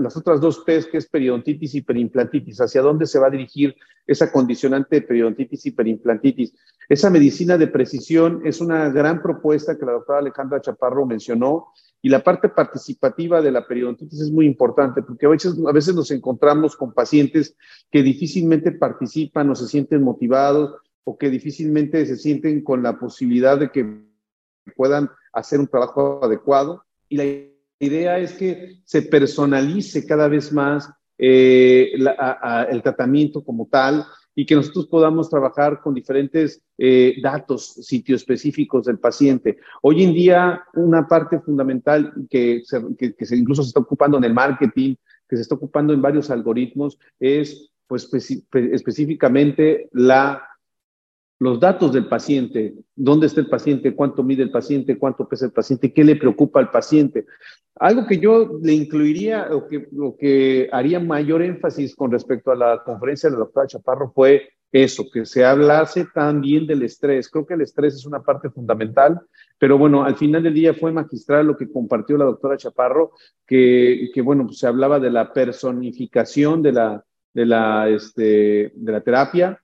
las 0.03 0.19
otras 0.19 0.39
dos 0.39 0.59
P's, 0.67 0.85
que 0.85 0.99
es 0.99 1.09
periodontitis 1.09 1.77
y 1.77 1.81
perimplantitis, 1.81 2.61
¿hacia 2.61 2.83
dónde 2.83 3.07
se 3.07 3.19
va 3.19 3.29
a 3.29 3.31
dirigir 3.31 3.75
esa 4.07 4.31
condicionante 4.31 4.97
de 4.97 5.03
periodontitis 5.03 5.65
y 5.65 5.71
perimplantitis? 5.71 6.55
Esa 6.91 7.09
medicina 7.09 7.57
de 7.57 7.69
precisión 7.69 8.43
es 8.45 8.61
una 8.61 8.91
gran 8.91 9.23
propuesta 9.23 9.79
que 9.79 9.87
la 9.87 9.93
doctora 9.93 10.19
Alejandra 10.19 10.61
Chaparro 10.61 11.07
mencionó 11.07 11.69
y 12.03 12.11
la 12.11 12.23
parte 12.23 12.51
participativa 12.51 13.41
de 13.41 13.51
la 13.51 13.67
periodontitis 13.67 14.21
es 14.21 14.31
muy 14.31 14.45
importante 14.45 15.03
porque 15.03 15.25
a 15.25 15.31
veces, 15.31 15.55
a 15.67 15.73
veces 15.73 15.95
nos 15.95 16.11
encontramos 16.11 16.77
con 16.77 16.93
pacientes 16.93 17.57
que 17.91 18.03
difícilmente 18.03 18.73
participan 18.73 19.49
o 19.49 19.55
se 19.55 19.69
sienten 19.69 20.03
motivados 20.03 20.75
o 21.05 21.17
que 21.17 21.31
difícilmente 21.31 22.05
se 22.05 22.17
sienten 22.17 22.63
con 22.63 22.83
la 22.83 22.99
posibilidad 22.99 23.59
de 23.59 23.71
que 23.71 24.05
puedan 24.77 25.09
hacer 25.33 25.61
un 25.61 25.67
trabajo 25.67 26.23
adecuado 26.23 26.85
y 27.09 27.17
la 27.17 27.54
idea 27.79 28.19
es 28.19 28.33
que 28.33 28.81
se 28.85 29.03
personalice 29.03 30.07
cada 30.07 30.29
vez 30.29 30.53
más 30.53 30.91
eh, 31.19 31.93
el 31.95 32.83
tratamiento 32.83 33.45
como 33.45 33.69
tal 33.71 34.05
y 34.35 34.45
que 34.47 34.57
nosotros 34.57 34.89
podamos 34.89 35.31
trabajar 35.31 35.81
con 35.81 35.95
diferentes 35.95 36.61
eh, 36.77 37.15
datos 37.23 37.75
sitio 37.75 38.17
específicos 38.17 38.87
del 38.87 38.99
paciente. 38.99 39.59
Hoy 39.83 40.03
en 40.03 40.13
día, 40.13 40.63
una 40.75 41.07
parte 41.07 41.39
fundamental 41.41 42.13
que, 42.29 42.63
que, 42.99 43.15
que 43.15 43.27
se 43.27 43.37
incluso 43.37 43.63
se 43.63 43.69
está 43.69 43.81
ocupando 43.81 44.19
en 44.19 44.25
el 44.25 44.35
marketing, 44.35 44.97
que 45.29 45.37
se 45.37 45.43
está 45.43 45.55
ocupando 45.55 45.93
en 45.93 46.03
varios 46.03 46.31
algoritmos, 46.31 46.99
es 47.21 47.71
pues 47.87 48.09
específicamente 48.53 49.89
la 49.93 50.43
los 51.39 51.61
datos 51.61 51.93
del 51.93 52.07
paciente, 52.07 52.75
dónde 52.95 53.27
está 53.27 53.41
el 53.41 53.49
paciente, 53.49 53.95
cuánto 53.95 54.23
mide 54.23 54.43
el 54.43 54.51
paciente, 54.51 54.99
cuánto 54.99 55.29
pesa 55.29 55.47
el 55.47 55.53
paciente, 55.53 55.93
qué 55.93 56.05
le 56.05 56.17
preocupa 56.17 56.61
al 56.61 56.71
paciente. 56.71 57.27
Algo 57.77 58.07
que 58.07 58.19
yo 58.19 58.59
le 58.63 58.73
incluiría 58.73 59.49
o 59.51 59.67
que, 59.67 59.89
lo 59.93 60.17
que 60.17 60.69
haría 60.73 61.01
mayor 61.01 61.43
énfasis 61.43 61.97
con 61.97 62.13
respecto 62.13 62.53
a 62.53 62.57
la 62.57 62.83
conferencia 62.85 63.29
de 63.29 63.35
la 63.35 63.41
doctora 63.41 63.67
Chaparro 63.67 64.13
fue 64.15 64.49
eso, 64.75 65.05
que 65.13 65.25
se 65.25 65.45
hablase 65.45 66.07
también 66.13 66.67
del 66.67 66.83
estrés. 66.83 67.29
Creo 67.29 67.47
que 67.47 67.55
el 67.55 67.61
estrés 67.61 67.95
es 67.95 68.07
una 68.07 68.23
parte 68.23 68.51
fundamental, 68.51 69.21
pero 69.59 69.79
bueno, 69.79 70.05
al 70.05 70.17
final 70.17 70.43
del 70.43 70.55
día 70.55 70.75
fue 70.75 70.91
magistral 70.93 71.47
lo 71.47 71.57
que 71.57 71.71
compartió 71.71 72.17
la 72.17 72.25
doctora 72.25 72.57
Chaparro, 72.57 73.13
que, 73.47 74.11
bueno, 74.25 74.47
pues 74.47 74.59
se 74.59 74.67
hablaba 74.67 74.99
de 74.99 75.11
la 75.11 75.33
personificación 75.33 76.61
de 76.63 76.73
la, 76.73 77.05
de 77.33 77.47
la, 77.47 77.89
este, 77.89 78.73
de 78.75 78.93
la 78.93 79.01
terapia, 79.01 79.61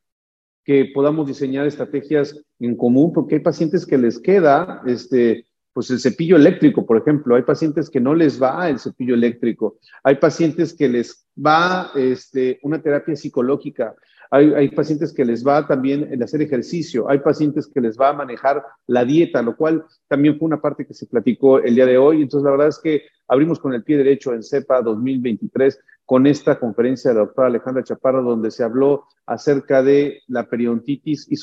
que 0.64 0.90
podamos 0.95 1.26
diseñar 1.26 1.67
estrategias 1.67 2.38
en 2.59 2.76
común, 2.76 3.12
porque 3.12 3.37
hay 3.37 3.40
pacientes 3.40 3.87
que 3.87 3.99
les 3.99 4.19
queda 4.19 4.83
este, 4.87 5.47
pues 5.73 5.90
el 5.90 6.00
cepillo 6.00 6.37
eléctrico, 6.37 6.85
por 6.85 6.99
ejemplo, 6.99 7.37
hay 7.37 7.43
pacientes 7.43 7.88
que 7.88 8.00
no 8.00 8.14
les 8.14 8.43
va 8.43 8.69
el 8.69 8.79
cepillo 8.79 9.14
eléctrico, 9.14 9.79
hay 10.02 10.17
pacientes 10.17 10.75
que 10.75 10.88
les 10.88 11.26
va 11.37 11.90
este, 11.95 12.59
una 12.62 12.83
terapia 12.83 13.17
psicológica, 13.17 13.95
hay, 14.33 14.52
hay, 14.55 14.69
pacientes 14.69 15.12
que 15.12 15.25
les 15.25 15.45
va 15.45 15.67
también 15.67 16.09
el 16.12 16.23
hacer 16.23 16.40
ejercicio, 16.40 17.11
hay 17.11 17.19
pacientes 17.19 17.67
que 17.67 17.81
les 17.81 17.99
va 17.99 18.11
a 18.11 18.12
manejar 18.12 18.62
la 18.87 19.05
dieta, 19.05 19.43
lo 19.43 19.57
cual 19.57 19.85
también 20.07 20.38
fue 20.38 20.47
una 20.47 20.61
parte 20.61 20.87
que 20.87 20.95
se 20.95 21.07
platicó 21.07 21.59
el 21.59 21.75
día 21.75 21.87
de 21.87 21.99
hoy. 21.99 22.23
Entonces, 22.23 22.45
la 22.45 22.52
verdad 22.52 22.69
es 22.69 22.79
que 22.79 23.02
abrimos 23.31 23.61
con 23.61 23.73
el 23.73 23.85
pie 23.85 23.97
derecho 23.97 24.35
en 24.35 24.43
CEPA 24.43 24.83
2023 24.83 25.79
con 26.05 26.27
esta 26.27 26.59
conferencia 26.59 27.11
de 27.11 27.15
la 27.15 27.27
doctora 27.27 27.47
Alejandra 27.47 27.85
Chaparro, 27.85 28.25
donde 28.25 28.51
se 28.51 28.65
habló 28.65 29.05
acerca 29.25 29.85
de 29.85 30.23
la 30.27 30.49
periodontitis 30.49 31.29
y 31.31 31.37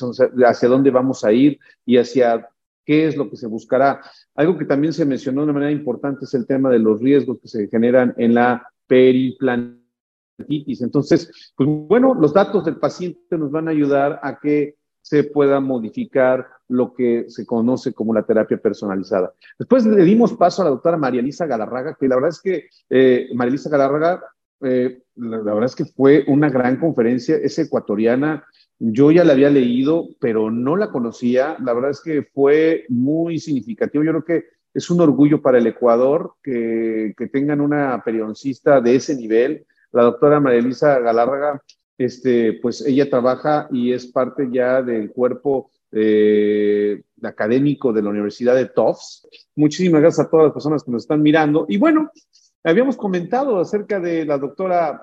hacia 0.44 0.68
dónde 0.68 0.90
vamos 0.90 1.24
a 1.24 1.32
ir 1.32 1.58
y 1.86 1.96
hacia 1.96 2.46
qué 2.84 3.06
es 3.06 3.16
lo 3.16 3.30
que 3.30 3.36
se 3.36 3.46
buscará. 3.46 4.02
Algo 4.34 4.58
que 4.58 4.66
también 4.66 4.92
se 4.92 5.06
mencionó 5.06 5.40
de 5.40 5.44
una 5.44 5.54
manera 5.54 5.72
importante 5.72 6.26
es 6.26 6.34
el 6.34 6.46
tema 6.46 6.68
de 6.68 6.78
los 6.78 7.00
riesgos 7.00 7.38
que 7.40 7.48
se 7.48 7.66
generan 7.68 8.14
en 8.18 8.34
la 8.34 8.68
periplantitis. 8.86 10.82
Entonces, 10.82 11.52
pues 11.56 11.66
bueno, 11.66 12.12
los 12.12 12.34
datos 12.34 12.66
del 12.66 12.76
paciente 12.76 13.38
nos 13.38 13.50
van 13.50 13.68
a 13.68 13.70
ayudar 13.70 14.20
a 14.22 14.38
que 14.38 14.76
se 15.00 15.24
pueda 15.24 15.60
modificar 15.60 16.46
lo 16.68 16.94
que 16.94 17.26
se 17.28 17.46
conoce 17.46 17.92
como 17.92 18.14
la 18.14 18.24
terapia 18.24 18.58
personalizada. 18.58 19.32
Después 19.58 19.86
le 19.86 20.04
dimos 20.04 20.34
paso 20.34 20.62
a 20.62 20.66
la 20.66 20.70
doctora 20.70 20.96
María 20.96 21.20
Elisa 21.20 21.46
Galarraga, 21.46 21.96
que 21.98 22.08
la 22.08 22.16
verdad 22.16 22.30
es 22.30 22.40
que 22.40 22.68
eh, 22.90 23.28
María 23.34 23.50
Elisa 23.50 23.70
Galarraga 23.70 24.22
eh, 24.60 25.02
la, 25.16 25.38
verdad 25.38 25.64
es 25.64 25.76
que 25.76 25.84
fue 25.84 26.24
una 26.26 26.50
gran 26.50 26.78
conferencia, 26.78 27.36
es 27.36 27.58
ecuatoriana, 27.58 28.44
yo 28.78 29.10
ya 29.10 29.24
la 29.24 29.32
había 29.32 29.50
leído, 29.50 30.08
pero 30.20 30.50
no 30.50 30.76
la 30.76 30.90
conocía, 30.90 31.56
la 31.60 31.74
verdad 31.74 31.90
es 31.90 32.00
que 32.00 32.22
fue 32.22 32.84
muy 32.88 33.38
significativo, 33.38 34.04
yo 34.04 34.10
creo 34.10 34.24
que 34.24 34.44
es 34.74 34.90
un 34.90 35.00
orgullo 35.00 35.42
para 35.42 35.58
el 35.58 35.66
Ecuador 35.66 36.34
que, 36.42 37.14
que 37.16 37.26
tengan 37.28 37.60
una 37.60 38.02
periodoncista 38.04 38.80
de 38.80 38.96
ese 38.96 39.16
nivel, 39.16 39.66
la 39.92 40.02
doctora 40.02 40.40
María 40.40 40.60
Elisa 40.60 40.98
Galárraga, 41.00 41.62
este, 41.96 42.54
pues 42.62 42.80
ella 42.86 43.10
trabaja 43.10 43.68
y 43.72 43.92
es 43.92 44.06
parte 44.06 44.48
ya 44.52 44.82
del 44.82 45.10
cuerpo 45.10 45.70
académico 47.22 47.92
de 47.92 48.02
la 48.02 48.10
Universidad 48.10 48.54
de 48.54 48.66
Tufts. 48.66 49.26
Muchísimas 49.56 50.00
gracias 50.00 50.26
a 50.26 50.30
todas 50.30 50.46
las 50.46 50.52
personas 50.52 50.84
que 50.84 50.90
nos 50.90 51.02
están 51.02 51.22
mirando. 51.22 51.66
Y 51.68 51.78
bueno, 51.78 52.10
Habíamos 52.64 52.96
comentado 52.96 53.60
acerca 53.60 54.00
de 54.00 54.24
la 54.24 54.36
doctora 54.36 55.02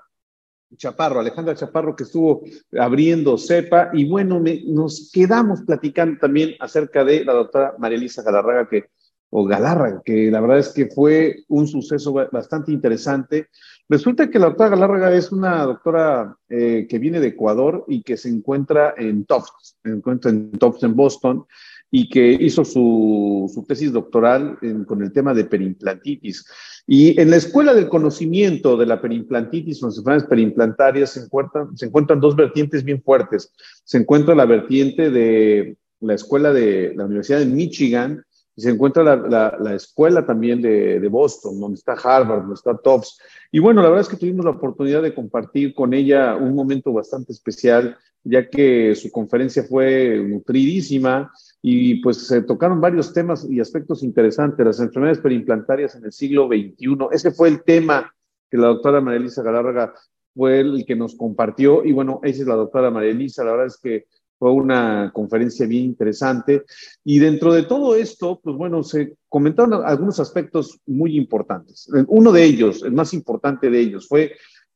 Chaparro, 0.75 1.19
Alejandra 1.19 1.55
Chaparro, 1.55 1.95
que 1.95 2.03
estuvo 2.03 2.43
abriendo 2.77 3.37
CEPA, 3.37 3.91
y 3.93 4.07
bueno, 4.07 4.43
nos 4.67 5.09
quedamos 5.11 5.61
platicando 5.61 6.19
también 6.19 6.55
acerca 6.59 7.03
de 7.05 7.23
la 7.23 7.33
doctora 7.33 7.73
María 7.77 7.97
Elisa 7.97 8.23
Galarraga, 8.23 8.67
que 8.67 8.89
o 9.29 9.45
Galárraga, 9.45 10.01
que 10.03 10.29
la 10.29 10.41
verdad 10.41 10.59
es 10.59 10.69
que 10.69 10.87
fue 10.87 11.43
un 11.47 11.67
suceso 11.67 12.13
bastante 12.13 12.71
interesante. 12.71 13.47
Resulta 13.87 14.29
que 14.29 14.39
la 14.39 14.47
doctora 14.47 14.69
Galárraga 14.69 15.13
es 15.13 15.31
una 15.31 15.63
doctora 15.63 16.35
eh, 16.49 16.87
que 16.89 16.97
viene 16.97 17.19
de 17.19 17.27
Ecuador 17.27 17.85
y 17.87 18.01
que 18.01 18.17
se 18.17 18.29
encuentra 18.29 18.95
en 18.97 19.25
Tufts, 19.25 19.77
se 19.83 19.89
encuentra 19.89 20.31
en 20.31 20.51
Tufts 20.51 20.83
en 20.83 20.95
Boston 20.95 21.45
y 21.91 22.09
que 22.09 22.31
hizo 22.33 22.65
su, 22.65 23.63
tesis 23.67 23.93
doctoral 23.93 24.57
con 24.87 25.01
el 25.01 25.13
tema 25.13 25.33
de 25.33 25.45
perimplantitis. 25.45 26.45
Y 26.87 27.19
en 27.21 27.29
la 27.29 27.37
Escuela 27.37 27.73
del 27.73 27.87
Conocimiento 27.87 28.75
de 28.75 28.85
la 28.85 29.01
Perimplantitis 29.01 29.81
o 29.81 29.87
enfermedades 29.87 30.25
perimplantarias 30.25 31.11
se 31.11 31.21
encuentran, 31.21 31.77
se 31.77 31.85
encuentran 31.85 32.19
dos 32.19 32.35
vertientes 32.35 32.83
bien 32.83 33.01
fuertes. 33.01 33.53
Se 33.83 33.97
encuentra 33.97 34.35
la 34.35 34.45
vertiente 34.45 35.09
de 35.09 35.77
la 36.01 36.15
Escuela 36.15 36.51
de 36.51 36.93
la 36.95 37.05
Universidad 37.05 37.39
de 37.39 37.45
Michigan, 37.45 38.25
y 38.55 38.61
se 38.61 38.69
encuentra 38.69 39.03
la, 39.03 39.57
la, 39.59 39.75
escuela 39.75 40.25
también 40.25 40.61
de, 40.61 40.99
de, 40.99 41.07
Boston, 41.09 41.59
donde 41.59 41.75
está 41.75 41.93
Harvard, 41.93 42.41
donde 42.41 42.55
está 42.55 42.77
Tufts. 42.77 43.19
Y 43.51 43.59
bueno, 43.59 43.81
la 43.81 43.89
verdad 43.89 44.03
es 44.03 44.09
que 44.09 44.17
tuvimos 44.17 44.45
la 44.45 44.51
oportunidad 44.51 45.01
de 45.01 45.13
compartir 45.13 45.73
con 45.75 45.93
ella 45.93 46.35
un 46.35 46.55
momento 46.55 46.93
bastante 46.93 47.33
especial, 47.33 47.97
ya 48.23 48.49
que 48.49 48.95
su 48.95 49.11
conferencia 49.11 49.63
fue 49.63 50.23
nutridísima 50.25 51.31
y 51.61 51.95
pues 52.01 52.27
se 52.27 52.41
tocaron 52.41 52.79
varios 52.79 53.13
temas 53.13 53.45
y 53.49 53.59
aspectos 53.59 54.03
interesantes, 54.03 54.65
las 54.65 54.79
enfermedades 54.79 55.19
perimplantarias 55.19 55.95
en 55.95 56.05
el 56.05 56.11
siglo 56.13 56.47
XXI. 56.47 56.97
Ese 57.11 57.31
fue 57.31 57.49
el 57.49 57.63
tema 57.63 58.13
que 58.49 58.57
la 58.57 58.67
doctora 58.67 59.01
María 59.01 59.19
Elisa 59.19 59.43
Galárraga 59.43 59.93
fue 60.33 60.59
el 60.59 60.85
que 60.85 60.95
nos 60.95 61.15
compartió. 61.15 61.83
Y 61.83 61.91
bueno, 61.91 62.19
esa 62.23 62.41
es 62.41 62.47
la 62.47 62.55
doctora 62.55 62.91
María 62.91 63.11
Elisa. 63.11 63.43
La 63.43 63.51
verdad 63.51 63.67
es 63.67 63.77
que 63.77 64.05
fue 64.45 64.51
una 64.51 65.09
conferencia 65.11 65.65
bien 65.65 65.85
interesante. 65.85 66.65
Y 67.03 67.17
dentro 67.17 67.51
de 67.51 67.63
todo 67.63 67.95
esto, 67.95 68.39
pues 68.43 68.55
bueno, 68.55 68.83
se 68.83 69.15
comentaron 69.27 69.73
algunos 69.83 70.19
aspectos 70.19 70.79
muy 70.85 71.17
importantes. 71.17 71.89
Uno 72.07 72.31
de 72.31 72.43
ellos, 72.43 72.83
el 72.83 72.91
más 72.91 73.15
importante 73.15 73.71
de 73.71 73.79
ellos, 73.79 74.07
fue 74.07 74.33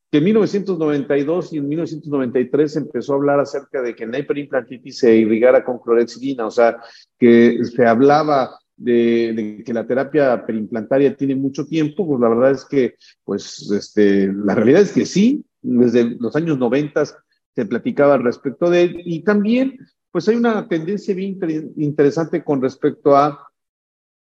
que 0.09 0.17
en 0.17 0.23
1992 0.23 1.53
y 1.53 1.57
en 1.59 1.67
1993 1.67 2.73
se 2.73 2.79
empezó 2.79 3.13
a 3.13 3.17
hablar 3.17 3.39
acerca 3.41 3.83
de 3.83 3.93
que 3.95 4.07
la 4.07 4.17
hiperimplantitis 4.17 4.97
se 4.97 5.15
irrigara 5.15 5.63
con 5.63 5.77
clorexidina, 5.77 6.47
o 6.47 6.51
sea, 6.51 6.77
que 7.19 7.59
se 7.63 7.85
hablaba 7.85 8.57
de, 8.75 9.33
de, 9.35 9.63
que 9.63 9.71
la 9.71 9.85
terapia 9.85 10.47
perimplantaria 10.47 11.15
tiene 11.15 11.35
mucho 11.35 11.67
tiempo, 11.67 12.07
pues 12.07 12.19
la 12.19 12.29
verdad 12.29 12.51
es 12.53 12.65
que, 12.65 12.95
pues, 13.23 13.69
este, 13.71 14.33
la 14.33 14.55
realidad 14.55 14.81
es 14.81 14.93
que 14.93 15.05
sí, 15.05 15.45
desde 15.61 16.17
los 16.19 16.35
años 16.35 16.57
90 16.57 17.03
se 17.59 17.65
platicaba 17.65 18.13
al 18.13 18.23
respecto 18.23 18.69
de 18.69 18.83
él. 18.83 19.01
Y 19.03 19.21
también, 19.21 19.77
pues 20.11 20.27
hay 20.29 20.37
una 20.37 20.67
tendencia 20.67 21.13
bien 21.13 21.37
interesante 21.75 22.41
con 22.41 22.61
respecto 22.61 23.17
a 23.17 23.47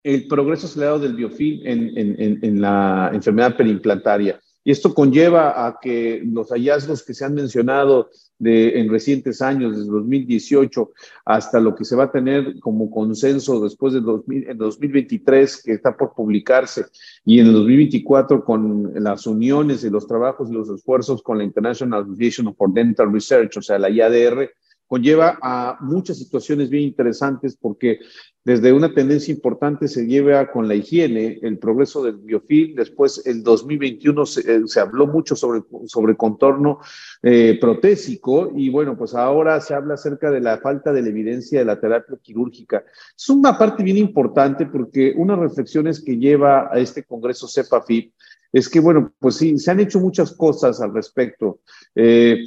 el 0.03 0.27
progreso 0.27 0.65
acelerado 0.65 1.00
del 1.00 1.15
biofilm 1.15 1.62
en, 1.67 1.98
en, 1.98 2.39
en, 2.41 2.62
la 2.62 3.12
enfermedad 3.13 3.56
perimplantaria. 3.56 4.39
Y 4.67 4.71
esto 4.71 4.93
conlleva 4.93 5.65
a 5.65 5.79
que 5.79 6.21
los 6.25 6.50
hallazgos 6.50 7.01
que 7.01 7.13
se 7.13 7.24
han 7.24 7.33
mencionado 7.33 8.09
de, 8.38 8.81
en 8.81 8.89
recientes 8.89 9.41
años, 9.41 9.77
desde 9.77 9.89
2018 9.89 10.91
hasta 11.24 11.62
lo 11.62 11.74
que 11.74 11.86
se 11.86 11.95
va 11.95 12.03
a 12.03 12.12
tener 12.12 12.59
como 12.59 12.91
consenso 12.91 13.62
después 13.62 13.93
de 13.93 14.01
2000, 14.01 14.50
en 14.50 14.57
2023, 14.57 15.63
que 15.63 15.71
está 15.71 15.95
por 15.95 16.13
publicarse, 16.13 16.83
y 17.24 17.39
en 17.39 17.47
el 17.47 17.53
2024 17.53 18.43
con 18.43 18.91
las 19.01 19.25
uniones 19.25 19.86
y 19.86 19.89
los 19.89 20.05
trabajos 20.05 20.50
y 20.50 20.53
los 20.55 20.69
esfuerzos 20.69 21.24
con 21.24 21.38
la 21.38 21.45
International 21.45 22.03
Association 22.03 22.53
for 22.53 22.69
Dental 22.74 23.09
Research, 23.09 23.55
o 23.55 23.62
sea, 23.62 23.79
la 23.79 23.89
IADR, 23.89 24.51
conlleva 24.88 25.38
a 25.41 25.77
muchas 25.82 26.17
situaciones 26.17 26.70
bien 26.70 26.84
interesantes 26.84 27.58
porque 27.60 28.00
desde 28.44 28.72
una 28.72 28.94
tendencia 28.94 29.34
importante 29.34 29.89
se 29.89 30.06
lleva 30.06 30.50
con 30.50 30.70
la 30.70 30.75
higiene, 30.75 31.38
el 31.41 31.58
progreso 31.58 32.01
del 32.01 32.15
biofilm, 32.15 32.75
después 32.75 33.22
el 33.25 33.44
2021 33.44 34.25
se, 34.25 34.39
eh, 34.56 34.62
se 34.67 34.79
habló 34.79 35.06
mucho 35.06 35.36
sobre, 35.36 35.63
sobre 35.86 36.15
contorno 36.15 36.79
eh, 37.22 37.58
protésico 37.60 38.53
y 38.56 38.70
bueno, 38.70 38.98
pues 38.98 39.13
ahora 39.13 39.60
se 39.60 39.74
habla 39.74 39.96
acerca 39.96 40.32
de 40.32 40.39
la 40.39 40.60
falta 40.60 40.94
de 40.94 41.01
la 41.01 41.10
evidencia 41.10 41.60
de 41.60 41.65
la 41.65 41.79
terapia 41.79 42.17
quirúrgica. 42.22 42.86
Es 43.17 43.27
una 43.27 43.58
parte 43.58 43.84
bien 43.84 43.98
importante 43.98 44.65
porque 44.65 45.13
unas 45.17 45.39
reflexiones 45.39 46.01
que 46.01 46.17
lleva 46.17 46.70
a 46.72 46.79
este 46.79 47.03
Congreso 47.03 47.50
CEPAFIP 47.50 48.13
es 48.53 48.70
que, 48.70 48.79
bueno, 48.79 49.13
pues 49.20 49.36
sí, 49.36 49.58
se 49.58 49.72
han 49.72 49.79
hecho 49.79 50.00
muchas 50.00 50.32
cosas 50.32 50.80
al 50.82 50.93
respecto. 50.93 51.60
Eh, 51.93 52.38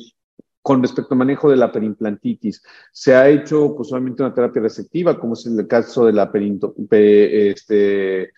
con 0.62 0.82
respecto 0.82 1.14
al 1.14 1.18
manejo 1.18 1.50
de 1.50 1.56
la 1.56 1.72
perimplantitis. 1.72 2.62
Se 2.92 3.14
ha 3.14 3.28
hecho 3.28 3.74
pues 3.76 3.88
solamente 3.88 4.22
una 4.22 4.34
terapia 4.34 4.62
receptiva, 4.62 5.18
como 5.18 5.34
es 5.34 5.44
el 5.46 5.66
caso 5.66 6.06
de 6.06 6.12
la 6.12 6.30
perinto, 6.30 6.74
pe, 6.88 7.50
este, 7.50 8.30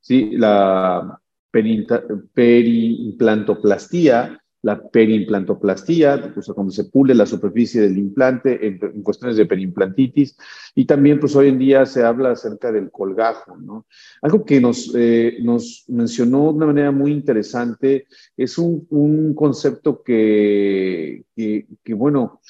sí, 0.00 0.32
la 0.32 1.18
perimplantoplastia, 1.50 4.38
la 4.62 4.80
perimplantoplastia, 4.88 6.32
pues, 6.34 6.46
cuando 6.48 6.72
se 6.72 6.84
pule 6.84 7.14
la 7.14 7.26
superficie 7.26 7.80
del 7.80 7.96
implante 7.96 8.66
en, 8.66 8.80
en, 8.82 9.02
cuestiones 9.02 9.36
de 9.36 9.46
perimplantitis, 9.46 10.36
y 10.74 10.84
también 10.84 11.20
pues 11.20 11.36
hoy 11.36 11.48
en 11.48 11.58
día 11.58 11.86
se 11.86 12.04
habla 12.04 12.32
acerca 12.32 12.72
del 12.72 12.90
colgajo, 12.90 13.56
¿no? 13.56 13.86
Algo 14.20 14.44
que 14.44 14.60
nos, 14.60 14.92
eh, 14.96 15.38
nos 15.42 15.84
mencionó 15.88 16.50
de 16.50 16.56
una 16.56 16.66
manera 16.66 16.90
muy 16.90 17.12
interesante 17.12 18.06
es 18.36 18.58
un, 18.58 18.86
un 18.90 19.34
concepto 19.34 20.02
que, 20.02 21.24
que, 21.36 21.66
que 21.84 21.94
bueno, 21.94 22.40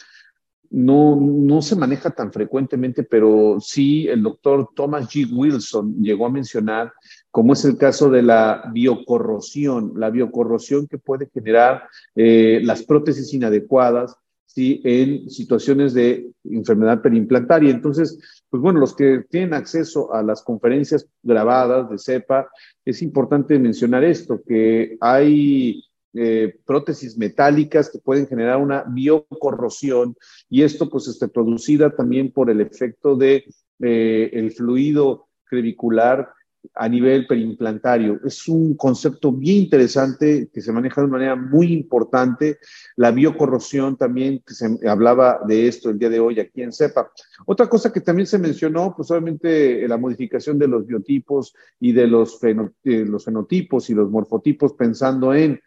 no, 0.70 1.16
no 1.16 1.62
se 1.62 1.76
maneja 1.76 2.10
tan 2.10 2.32
frecuentemente, 2.32 3.02
pero 3.02 3.58
sí 3.60 4.06
el 4.08 4.22
doctor 4.22 4.70
Thomas 4.74 5.08
G. 5.08 5.28
Wilson 5.30 6.02
llegó 6.02 6.26
a 6.26 6.30
mencionar, 6.30 6.92
como 7.38 7.52
es 7.52 7.64
el 7.64 7.78
caso 7.78 8.10
de 8.10 8.20
la 8.20 8.68
biocorrosión, 8.72 9.92
la 9.94 10.10
biocorrosión 10.10 10.88
que 10.88 10.98
puede 10.98 11.30
generar 11.32 11.84
eh, 12.16 12.60
las 12.64 12.82
prótesis 12.82 13.32
inadecuadas 13.32 14.16
¿sí? 14.44 14.80
en 14.82 15.30
situaciones 15.30 15.94
de 15.94 16.32
enfermedad 16.42 17.00
perimplantaria. 17.00 17.70
Entonces, 17.70 18.18
pues 18.50 18.60
bueno, 18.60 18.80
los 18.80 18.92
que 18.96 19.22
tienen 19.30 19.54
acceso 19.54 20.12
a 20.12 20.24
las 20.24 20.42
conferencias 20.42 21.06
grabadas 21.22 21.88
de 21.88 21.98
CEPA, 21.98 22.48
es 22.84 23.02
importante 23.02 23.56
mencionar 23.60 24.02
esto, 24.02 24.42
que 24.44 24.96
hay 25.00 25.84
eh, 26.14 26.56
prótesis 26.66 27.16
metálicas 27.16 27.88
que 27.88 28.00
pueden 28.00 28.26
generar 28.26 28.56
una 28.56 28.82
biocorrosión 28.82 30.16
y 30.50 30.64
esto 30.64 30.90
pues 30.90 31.06
esté 31.06 31.28
producida 31.28 31.94
también 31.94 32.32
por 32.32 32.50
el 32.50 32.60
efecto 32.60 33.14
de 33.14 33.44
eh, 33.78 34.52
fluido 34.56 35.28
crevicular 35.44 36.32
a 36.74 36.88
nivel 36.88 37.26
perimplantario. 37.26 38.20
Es 38.24 38.48
un 38.48 38.74
concepto 38.76 39.32
bien 39.32 39.64
interesante 39.64 40.50
que 40.52 40.60
se 40.60 40.72
maneja 40.72 41.00
de 41.00 41.06
una 41.06 41.18
manera 41.18 41.36
muy 41.36 41.72
importante. 41.72 42.58
La 42.96 43.10
biocorrosión 43.10 43.96
también, 43.96 44.42
que 44.46 44.54
se 44.54 44.78
hablaba 44.88 45.40
de 45.46 45.68
esto 45.68 45.90
el 45.90 45.98
día 45.98 46.08
de 46.08 46.20
hoy 46.20 46.40
aquí 46.40 46.62
en 46.62 46.72
CEPA. 46.72 47.10
Otra 47.46 47.68
cosa 47.68 47.92
que 47.92 48.00
también 48.00 48.26
se 48.26 48.38
mencionó, 48.38 48.94
pues 48.96 49.10
obviamente 49.10 49.86
la 49.88 49.96
modificación 49.96 50.58
de 50.58 50.68
los 50.68 50.86
biotipos 50.86 51.54
y 51.80 51.92
de 51.92 52.06
los 52.06 52.38
fenotipos 52.38 53.90
y 53.90 53.94
los 53.94 54.10
morfotipos 54.10 54.72
pensando 54.74 55.34
en 55.34 55.60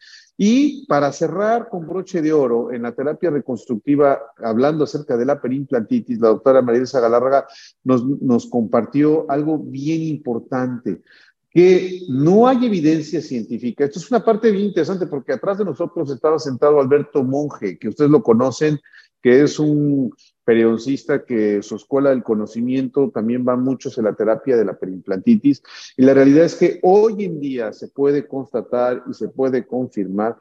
y 0.44 0.88
para 0.88 1.12
cerrar 1.12 1.70
con 1.70 1.86
broche 1.86 2.20
de 2.20 2.34
oro, 2.34 2.72
en 2.72 2.82
la 2.82 2.94
terapia 2.94 3.30
reconstructiva, 3.30 4.20
hablando 4.44 4.86
acerca 4.86 5.16
de 5.16 5.24
la 5.24 5.40
perimplantitis, 5.40 6.20
la 6.20 6.30
doctora 6.30 6.64
María 6.64 6.80
Elisa 6.80 7.00
Galárraga 7.00 7.46
nos, 7.84 8.04
nos 8.04 8.48
compartió 8.48 9.30
algo 9.30 9.60
bien 9.60 10.02
importante 10.02 11.04
que 11.52 12.08
no 12.10 12.48
hay 12.48 12.66
evidencia 12.66 13.22
científica. 13.22 13.86
Esto 13.86 14.00
es 14.00 14.10
una 14.10 14.26
parte 14.26 14.50
bien 14.50 14.66
interesante 14.66 15.06
porque 15.06 15.34
atrás 15.34 15.60
de 15.60 15.66
nosotros 15.66 16.10
estaba 16.10 16.40
sentado 16.40 16.82
Alberto 16.82 17.24
Monge, 17.24 17.78
que 17.78 17.90
ustedes 17.90 18.10
lo 18.10 18.24
conocen, 18.24 18.80
que 19.22 19.44
es 19.44 19.60
un 19.60 20.12
periodoncista 20.44 21.24
que 21.24 21.62
su 21.62 21.76
escuela 21.76 22.10
del 22.10 22.24
conocimiento 22.24 23.12
también 23.14 23.46
va 23.48 23.56
mucho 23.56 23.90
en 23.96 24.06
la 24.06 24.14
terapia 24.14 24.58
de 24.58 24.66
la 24.66 24.78
perimplantitis. 24.78 25.62
Y 25.98 26.04
la 26.04 26.14
realidad 26.14 26.46
es 26.46 26.56
que 26.56 26.80
hoy 26.84 27.26
en 27.26 27.40
día 27.40 27.74
se 27.74 27.88
puede 27.90 28.28
constatar 28.28 29.04
y 29.10 29.14
se 29.14 29.30
puede 29.30 29.66
confirmar 29.66 30.38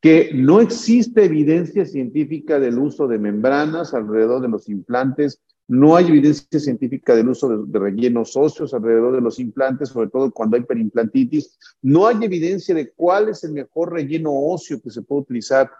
que 0.00 0.30
no 0.34 0.60
existe 0.60 1.24
evidencia 1.24 1.86
científica 1.86 2.58
del 2.58 2.78
uso 2.78 3.06
de 3.06 3.18
membranas 3.18 3.94
alrededor 3.94 4.42
de 4.42 4.48
los 4.48 4.68
implantes, 4.68 5.40
no 5.68 5.94
hay 5.96 6.06
evidencia 6.08 6.58
científica 6.58 7.14
del 7.14 7.28
uso 7.28 7.48
de, 7.48 7.64
de, 7.66 7.78
rellenos 7.78 8.36
óseos 8.36 8.74
alrededor 8.74 9.14
de 9.14 9.20
los 9.20 9.38
implantes, 9.38 9.90
sobre 9.90 10.10
todo 10.10 10.30
cuando 10.32 10.56
hay 10.56 10.64
perimplantitis. 10.64 11.56
No 11.80 12.06
hay 12.06 12.16
evidencia 12.22 12.74
de 12.74 12.90
cuál 12.90 13.28
es 13.28 13.44
el 13.44 13.52
mejor 13.52 13.92
relleno 13.92 14.32
óseo 14.32 14.80
que 14.82 14.90
se 14.90 15.02
puede 15.02 15.22
utilizar 15.22 15.70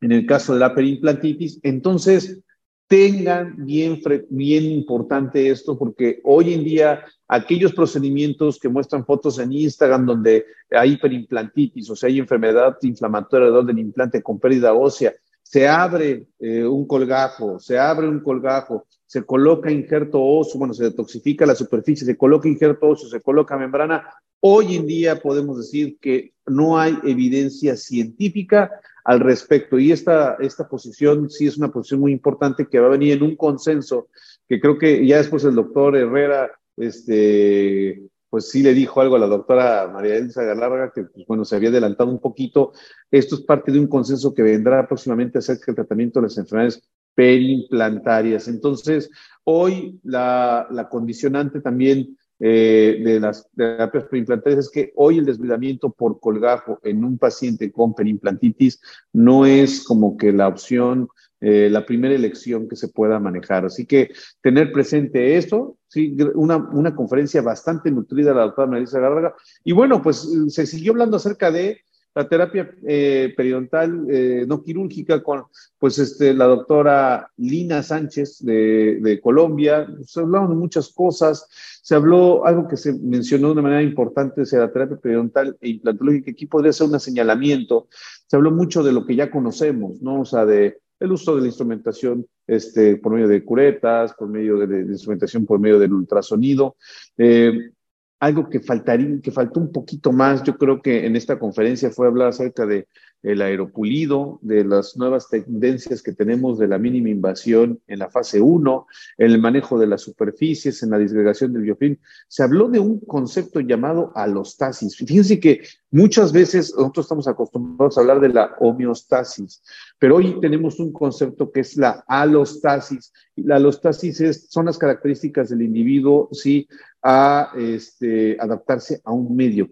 en 0.00 0.12
el 0.12 0.26
caso 0.26 0.54
de 0.54 0.60
la 0.60 0.74
perimplantitis. 0.74 1.60
Entonces, 1.62 2.40
tengan 2.88 3.54
bien, 3.64 4.00
bien 4.30 4.64
importante 4.64 5.48
esto, 5.48 5.76
porque 5.78 6.20
hoy 6.24 6.54
en 6.54 6.64
día 6.64 7.04
aquellos 7.28 7.72
procedimientos 7.72 8.58
que 8.60 8.68
muestran 8.68 9.04
fotos 9.04 9.38
en 9.38 9.52
Instagram 9.52 10.06
donde 10.06 10.46
hay 10.70 10.92
hiperimplantitis, 10.92 11.90
o 11.90 11.96
sea, 11.96 12.08
hay 12.08 12.18
enfermedad 12.18 12.76
inflamatoria 12.82 13.46
alrededor 13.46 13.66
del 13.66 13.78
implante 13.80 14.22
con 14.22 14.38
pérdida 14.38 14.72
ósea, 14.72 15.14
se 15.42 15.68
abre 15.68 16.26
eh, 16.38 16.64
un 16.64 16.86
colgajo, 16.86 17.58
se 17.58 17.78
abre 17.78 18.08
un 18.08 18.20
colgajo 18.20 18.86
se 19.06 19.24
coloca 19.24 19.70
injerto 19.70 20.20
óseo, 20.20 20.58
bueno, 20.58 20.74
se 20.74 20.84
detoxifica 20.84 21.46
la 21.46 21.54
superficie, 21.54 22.04
se 22.04 22.16
coloca 22.16 22.48
injerto 22.48 22.88
óseo, 22.88 23.08
se 23.08 23.20
coloca 23.20 23.56
membrana. 23.56 24.04
Hoy 24.40 24.76
en 24.76 24.86
día 24.86 25.20
podemos 25.20 25.58
decir 25.58 25.98
que 26.00 26.34
no 26.46 26.78
hay 26.78 26.98
evidencia 27.04 27.76
científica 27.76 28.70
al 29.06 29.20
respecto 29.20 29.78
y 29.78 29.92
esta, 29.92 30.36
esta 30.40 30.68
posición 30.68 31.30
sí 31.30 31.46
es 31.46 31.56
una 31.56 31.70
posición 31.70 32.00
muy 32.00 32.10
importante 32.10 32.66
que 32.66 32.80
va 32.80 32.88
a 32.88 32.90
venir 32.90 33.12
en 33.12 33.22
un 33.22 33.36
consenso 33.36 34.08
que 34.48 34.60
creo 34.60 34.78
que 34.78 35.06
ya 35.06 35.18
después 35.18 35.44
el 35.44 35.54
doctor 35.54 35.96
Herrera, 35.96 36.50
este, 36.76 38.02
pues 38.28 38.50
sí 38.50 38.62
le 38.62 38.74
dijo 38.74 39.00
algo 39.00 39.14
a 39.14 39.20
la 39.20 39.28
doctora 39.28 39.88
María 39.92 40.16
Elsa 40.16 40.42
Galarga, 40.42 40.92
que 40.92 41.04
pues, 41.04 41.24
bueno, 41.26 41.44
se 41.44 41.54
había 41.54 41.68
adelantado 41.68 42.10
un 42.10 42.20
poquito. 42.20 42.72
Esto 43.10 43.36
es 43.36 43.42
parte 43.42 43.70
de 43.70 43.78
un 43.78 43.86
consenso 43.86 44.34
que 44.34 44.42
vendrá 44.42 44.86
próximamente 44.86 45.38
acerca 45.38 45.66
del 45.66 45.76
tratamiento 45.76 46.20
de 46.20 46.26
las 46.26 46.38
enfermedades 46.38 46.82
perimplantarias. 47.14 48.48
Entonces, 48.48 49.08
hoy 49.44 50.00
la, 50.02 50.66
la 50.70 50.88
condicionante 50.88 51.60
también 51.60 52.16
eh, 52.38 53.00
de 53.02 53.20
las 53.20 53.48
terapias 53.56 54.04
preimplantares 54.04 54.58
es 54.58 54.70
que 54.70 54.92
hoy 54.96 55.18
el 55.18 55.24
desvidamiento 55.24 55.90
por 55.90 56.20
colgajo 56.20 56.78
en 56.82 57.04
un 57.04 57.16
paciente 57.16 57.72
con 57.72 57.94
perimplantitis 57.94 58.80
no 59.12 59.46
es 59.46 59.82
como 59.84 60.18
que 60.18 60.32
la 60.32 60.48
opción, 60.48 61.08
eh, 61.40 61.68
la 61.70 61.86
primera 61.86 62.14
elección 62.14 62.68
que 62.68 62.76
se 62.76 62.88
pueda 62.88 63.18
manejar. 63.18 63.64
Así 63.64 63.86
que 63.86 64.10
tener 64.42 64.70
presente 64.70 65.36
esto, 65.36 65.78
sí, 65.88 66.14
una, 66.34 66.56
una 66.56 66.94
conferencia 66.94 67.40
bastante 67.40 67.90
nutrida 67.90 68.34
la 68.34 68.42
doctora 68.42 68.68
Marisa 68.68 69.00
Garraga. 69.00 69.34
Y 69.64 69.72
bueno, 69.72 70.02
pues 70.02 70.28
se 70.48 70.66
siguió 70.66 70.92
hablando 70.92 71.16
acerca 71.16 71.50
de 71.50 71.80
la 72.16 72.26
terapia 72.26 72.74
eh, 72.88 73.34
periodontal 73.36 74.06
eh, 74.08 74.46
no 74.48 74.62
quirúrgica 74.62 75.22
con 75.22 75.44
pues 75.78 75.98
este, 75.98 76.32
la 76.32 76.46
doctora 76.46 77.30
Lina 77.36 77.82
Sánchez 77.82 78.42
de, 78.42 79.20
Colombia. 79.22 79.86
Se 80.06 80.20
hablaron 80.20 80.48
de 80.48 80.56
muchas 80.56 80.88
cosas. 80.88 81.46
Se 81.82 81.94
habló 81.94 82.46
algo 82.46 82.66
que 82.68 82.78
se 82.78 82.94
mencionó 82.94 83.48
de 83.48 83.52
una 83.52 83.62
manera 83.62 83.82
importante, 83.82 84.44
de 84.44 84.58
la 84.58 84.72
terapia 84.72 84.96
periodontal 84.96 85.58
e 85.60 85.68
implantológica. 85.68 86.30
Aquí 86.30 86.46
podría 86.46 86.72
ser 86.72 86.88
un 86.88 86.98
señalamiento. 86.98 87.88
Se 88.26 88.36
habló 88.36 88.50
mucho 88.50 88.82
de 88.82 88.92
lo 88.92 89.04
que 89.04 89.14
ya 89.14 89.30
conocemos, 89.30 90.00
¿no? 90.00 90.22
O 90.22 90.24
sea, 90.24 90.46
de 90.46 90.78
el 90.98 91.12
uso 91.12 91.34
de 91.36 91.42
la 91.42 91.48
instrumentación 91.48 92.26
este, 92.46 92.96
por 92.96 93.12
medio 93.12 93.28
de 93.28 93.44
curetas, 93.44 94.14
por 94.14 94.28
medio 94.28 94.56
de, 94.56 94.66
de 94.66 94.92
instrumentación 94.92 95.44
por 95.44 95.60
medio 95.60 95.78
del 95.78 95.92
ultrasonido. 95.92 96.76
Eh, 97.18 97.72
algo 98.20 98.48
que 98.48 98.60
faltaría, 98.60 99.20
que 99.22 99.30
faltó 99.30 99.60
un 99.60 99.72
poquito 99.72 100.12
más, 100.12 100.42
yo 100.42 100.56
creo 100.56 100.80
que 100.80 101.06
en 101.06 101.16
esta 101.16 101.38
conferencia 101.38 101.90
fue 101.90 102.06
hablar 102.06 102.28
acerca 102.28 102.66
de 102.66 102.88
el 103.26 103.42
aeropulido, 103.42 104.38
de 104.40 104.64
las 104.64 104.96
nuevas 104.96 105.28
tendencias 105.28 106.00
que 106.00 106.12
tenemos 106.12 106.60
de 106.60 106.68
la 106.68 106.78
mínima 106.78 107.08
invasión 107.08 107.80
en 107.88 107.98
la 107.98 108.08
fase 108.08 108.40
1, 108.40 108.86
en 109.18 109.26
el 109.32 109.40
manejo 109.40 109.80
de 109.80 109.88
las 109.88 110.02
superficies, 110.02 110.84
en 110.84 110.90
la 110.90 110.98
disgregación 110.98 111.52
del 111.52 111.62
biofilm. 111.62 111.96
Se 112.28 112.44
habló 112.44 112.68
de 112.68 112.78
un 112.78 113.00
concepto 113.00 113.58
llamado 113.58 114.12
alostasis. 114.14 114.96
Fíjense 114.96 115.40
que 115.40 115.62
muchas 115.90 116.32
veces 116.32 116.72
nosotros 116.76 117.06
estamos 117.06 117.26
acostumbrados 117.26 117.98
a 117.98 118.02
hablar 118.02 118.20
de 118.20 118.28
la 118.28 118.54
homeostasis, 118.60 119.60
pero 119.98 120.16
hoy 120.16 120.38
tenemos 120.40 120.78
un 120.78 120.92
concepto 120.92 121.50
que 121.50 121.60
es 121.60 121.76
la 121.76 122.04
alostasis. 122.06 123.12
La 123.34 123.56
alostasis 123.56 124.46
son 124.48 124.66
las 124.66 124.78
características 124.78 125.48
del 125.48 125.62
individuo, 125.62 126.28
sí, 126.30 126.68
a 127.02 127.50
este, 127.58 128.36
adaptarse 128.38 129.00
a 129.04 129.10
un 129.10 129.34
medio, 129.34 129.68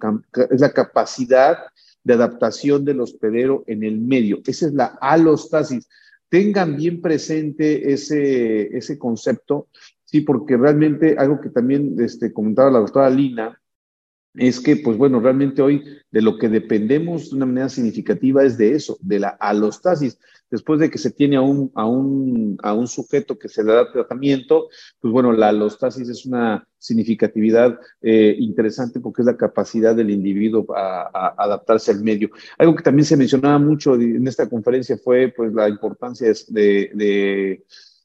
es 0.50 0.60
la 0.60 0.72
capacidad 0.72 1.58
de 2.04 2.14
adaptación 2.14 2.84
del 2.84 3.00
hospedero 3.00 3.64
en 3.66 3.82
el 3.82 3.98
medio. 3.98 4.40
Esa 4.46 4.66
es 4.66 4.74
la 4.74 4.98
alostasis. 5.00 5.88
Tengan 6.28 6.76
bien 6.76 7.00
presente 7.00 7.92
ese, 7.92 8.76
ese 8.76 8.98
concepto, 8.98 9.68
sí, 10.04 10.20
porque 10.20 10.56
realmente 10.56 11.16
algo 11.18 11.40
que 11.40 11.50
también 11.50 11.96
este, 11.98 12.32
comentaba 12.32 12.70
la 12.70 12.80
doctora 12.80 13.10
Lina, 13.10 13.60
es 14.34 14.60
que, 14.60 14.76
pues 14.76 14.96
bueno, 14.96 15.20
realmente 15.20 15.62
hoy 15.62 15.84
de 16.10 16.22
lo 16.22 16.38
que 16.38 16.48
dependemos 16.48 17.30
de 17.30 17.36
una 17.36 17.46
manera 17.46 17.68
significativa 17.68 18.42
es 18.44 18.58
de 18.58 18.74
eso, 18.74 18.98
de 19.00 19.20
la 19.20 19.28
alostasis. 19.28 20.18
Después 20.50 20.80
de 20.80 20.90
que 20.90 20.98
se 20.98 21.10
tiene 21.10 21.36
a 21.36 21.40
un, 21.40 21.70
a 21.74 21.86
un, 21.86 22.56
a 22.62 22.74
un 22.74 22.86
sujeto 22.86 23.38
que 23.38 23.48
se 23.48 23.62
le 23.62 23.72
da 23.72 23.90
tratamiento, 23.92 24.68
pues 25.00 25.12
bueno, 25.12 25.32
la 25.32 25.48
alostasis 25.48 26.08
es 26.08 26.26
una 26.26 26.66
significatividad 26.78 27.78
eh, 28.02 28.36
interesante 28.38 29.00
porque 29.00 29.22
es 29.22 29.26
la 29.26 29.36
capacidad 29.36 29.94
del 29.94 30.10
individuo 30.10 30.66
a, 30.76 31.34
adaptarse 31.36 31.92
al 31.92 32.02
medio. 32.02 32.30
Algo 32.58 32.74
que 32.74 32.82
también 32.82 33.06
se 33.06 33.16
mencionaba 33.16 33.58
mucho 33.58 33.94
en 33.94 34.26
esta 34.26 34.48
conferencia 34.48 34.98
fue 34.98 35.32
pues 35.34 35.52
la 35.52 35.68
importancia 35.68 36.32
de, 36.48 37.62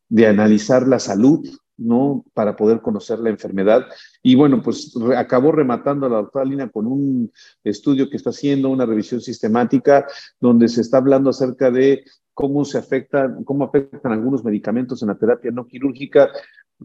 de 0.08 0.28
analizar 0.28 0.88
la 0.88 1.00
salud 1.00 1.48
¿no? 1.80 2.26
Para 2.34 2.56
poder 2.56 2.82
conocer 2.82 3.20
la 3.20 3.30
enfermedad. 3.30 3.88
Y 4.22 4.36
bueno, 4.36 4.62
pues 4.62 4.94
acabó 5.18 5.52
rematando 5.52 6.08
la 6.10 6.18
doctora 6.18 6.46
Lina 6.46 6.70
con 6.70 6.88
un 6.88 7.32
estudio 7.64 8.10
que 8.10 8.18
está 8.18 8.32
haciendo, 8.32 8.70
una 8.70 8.86
revisión 8.86 9.22
sistemática, 9.22 10.06
donde 10.40 10.68
se 10.68 10.82
está 10.82 10.98
hablando 10.98 11.30
acerca 11.30 11.72
de 11.72 12.04
cómo 12.40 12.64
se 12.64 12.78
afectan, 12.78 13.44
cómo 13.44 13.66
afectan 13.66 14.14
algunos 14.14 14.46
medicamentos 14.46 15.02
en 15.02 15.10
la 15.10 15.18
terapia 15.18 15.52
no 15.52 15.68
quirúrgica. 15.68 16.30